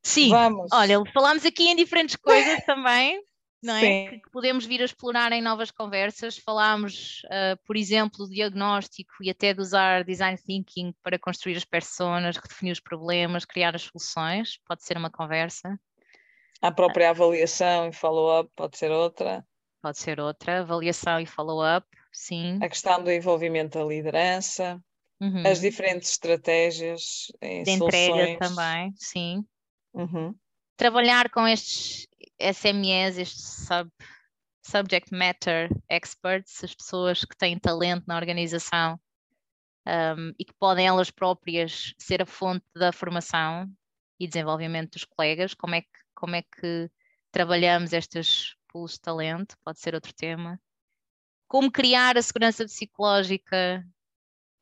[0.02, 0.72] Sim, Vamos.
[0.72, 3.22] olha, falámos aqui em diferentes coisas também
[3.62, 4.08] não é?
[4.08, 6.38] Que, que, podemos vir a explorar em novas conversas.
[6.38, 11.66] Falámos, uh, por exemplo, do diagnóstico e até de usar design thinking para construir as
[11.66, 14.60] personas, redefinir os problemas, criar as soluções.
[14.66, 15.80] Pode ser uma conversa.
[16.62, 19.46] A própria avaliação e follow-up pode ser outra.
[19.82, 22.60] Pode ser outra, avaliação e follow-up, sim.
[22.62, 24.78] A questão do envolvimento da liderança,
[25.22, 25.44] uhum.
[25.48, 29.46] as diferentes estratégias em de entrega também, sim.
[29.94, 30.36] Uhum.
[30.80, 32.08] Trabalhar com estes
[32.40, 33.92] SMEs, estes sub,
[34.66, 38.98] subject matter experts, as pessoas que têm talento na organização
[39.86, 43.70] um, e que podem elas próprias ser a fonte da formação
[44.18, 46.90] e desenvolvimento dos colegas, como é que, como é que
[47.30, 50.58] trabalhamos estes pools de talento, pode ser outro tema.
[51.46, 53.86] como criar a segurança psicológica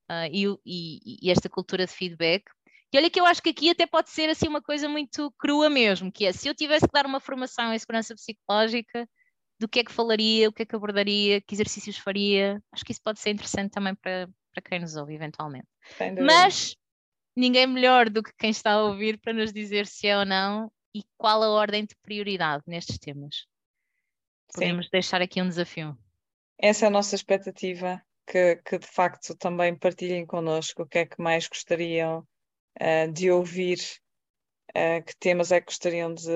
[0.10, 2.50] uh, e, e, e, esta cultura de feedback.
[2.92, 5.70] E olha que eu acho que aqui até pode ser assim uma coisa muito crua
[5.70, 9.08] mesmo, que é se eu tivesse que dar uma formação em segurança psicológica,
[9.60, 12.92] do que é que falaria, o que é que abordaria, que exercícios faria, acho que
[12.92, 15.68] isso pode ser interessante também para, para quem nos ouve eventualmente.
[16.24, 16.76] Mas
[17.36, 20.72] ninguém melhor do que quem está a ouvir para nos dizer se é ou não
[20.94, 23.48] e qual a ordem de prioridade nestes temas.
[24.54, 24.92] Podemos Sim.
[24.92, 25.98] deixar aqui um desafio.
[26.58, 31.06] Essa é a nossa expectativa, que, que de facto também partilhem connosco o que é
[31.06, 32.26] que mais gostariam
[32.82, 33.80] uh, de ouvir,
[34.72, 36.28] uh, que temas é que gostariam de,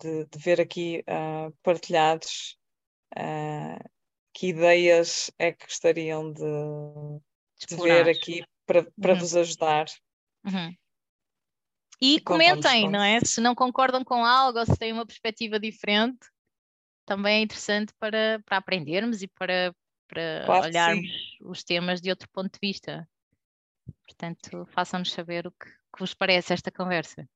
[0.00, 2.58] de, de ver aqui uh, partilhados,
[4.34, 6.42] que ideias é que gostariam de,
[7.66, 9.18] de ver aqui para, para uhum.
[9.18, 9.86] vos ajudar.
[10.44, 10.76] Uhum.
[12.00, 13.20] E, e comentem, não é?
[13.20, 16.28] Se não concordam com algo ou se têm uma perspectiva diferente,
[17.06, 19.74] também é interessante para, para aprendermos e para,
[20.08, 21.08] para claro olharmos
[21.40, 23.08] os temas de outro ponto de vista.
[24.06, 27.28] Portanto, façam-nos saber o que, que, vos parece esta conversa.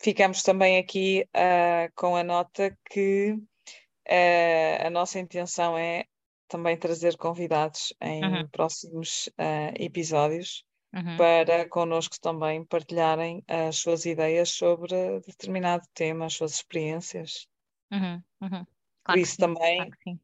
[0.00, 6.04] Ficamos também aqui uh, com a nota que uh, a nossa intenção é
[6.46, 8.48] também trazer convidados em uhum.
[8.48, 11.16] próximos uh, episódios uhum.
[11.16, 17.48] para connosco também partilharem as suas ideias sobre determinado tema, as suas experiências.
[17.90, 18.48] Uhum, uhum.
[18.48, 18.66] Claro
[19.04, 20.20] Por isso sim, também, claro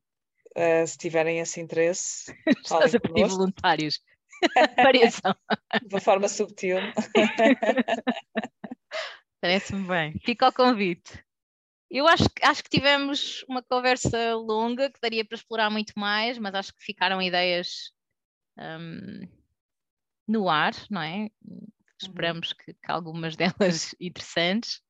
[0.57, 4.01] uh, se tiverem esse interesse, estás a pedir voluntários.
[4.78, 5.34] Apareçam.
[5.86, 6.78] De forma subtil.
[9.40, 10.18] Parece-me bem.
[10.24, 11.22] Fica ao convite.
[11.90, 16.55] Eu acho, acho que tivemos uma conversa longa que daria para explorar muito mais, mas
[16.55, 17.92] acho que ficaram ideias
[18.59, 19.28] um,
[20.26, 21.28] no ar, não é?
[21.47, 21.66] Uhum.
[22.01, 24.80] Esperamos que, que algumas delas interessantes.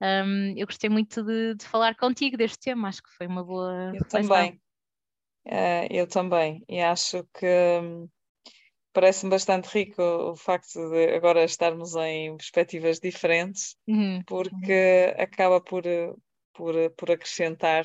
[0.00, 3.92] Um, eu gostei muito de, de, falar contigo deste tema, acho que foi uma boa.
[3.94, 4.60] Eu também.
[5.46, 6.64] Uh, eu também.
[6.68, 7.46] E acho que
[7.80, 8.08] um,
[8.96, 14.22] parece-me bastante rico o facto de agora estarmos em perspectivas diferentes, uhum.
[14.26, 15.22] porque uhum.
[15.22, 15.82] acaba por,
[16.54, 17.84] por, por acrescentar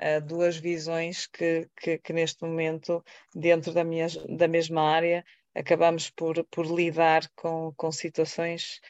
[0.00, 4.06] uh, duas visões que, que, que, neste momento, dentro da, minha,
[4.38, 5.22] da mesma área,
[5.54, 8.80] acabamos por, por lidar com, com situações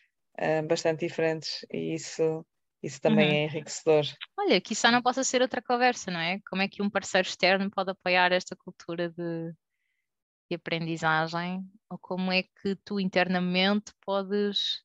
[0.40, 2.46] uh, bastante diferentes e isso,
[2.80, 3.34] isso também uhum.
[3.34, 4.04] é enriquecedor.
[4.38, 6.38] Olha, que isso não possa ser outra conversa, não é?
[6.48, 9.52] Como é que um parceiro externo pode apoiar esta cultura de,
[10.49, 14.82] de aprendizagem ou como é que tu internamente podes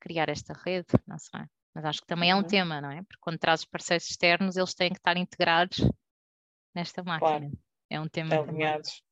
[0.00, 1.42] criar esta rede, não sei.
[1.74, 2.46] Mas acho que também é um uhum.
[2.46, 3.02] tema, não é?
[3.02, 5.78] Porque quando trazes parceiros externos, eles têm que estar integrados
[6.74, 7.38] nesta máquina.
[7.38, 7.58] Claro.
[7.90, 8.34] É um tema.
[8.36, 9.02] Alinhados,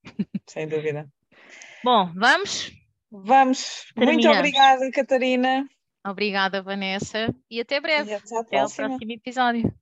[0.48, 1.08] sem dúvida.
[1.84, 2.72] Bom, vamos?
[3.10, 3.84] Vamos.
[3.96, 5.66] Muito obrigada, Catarina.
[6.06, 7.34] Obrigada, Vanessa.
[7.50, 8.10] E até breve.
[8.10, 9.72] E até, até ao próximo episódio.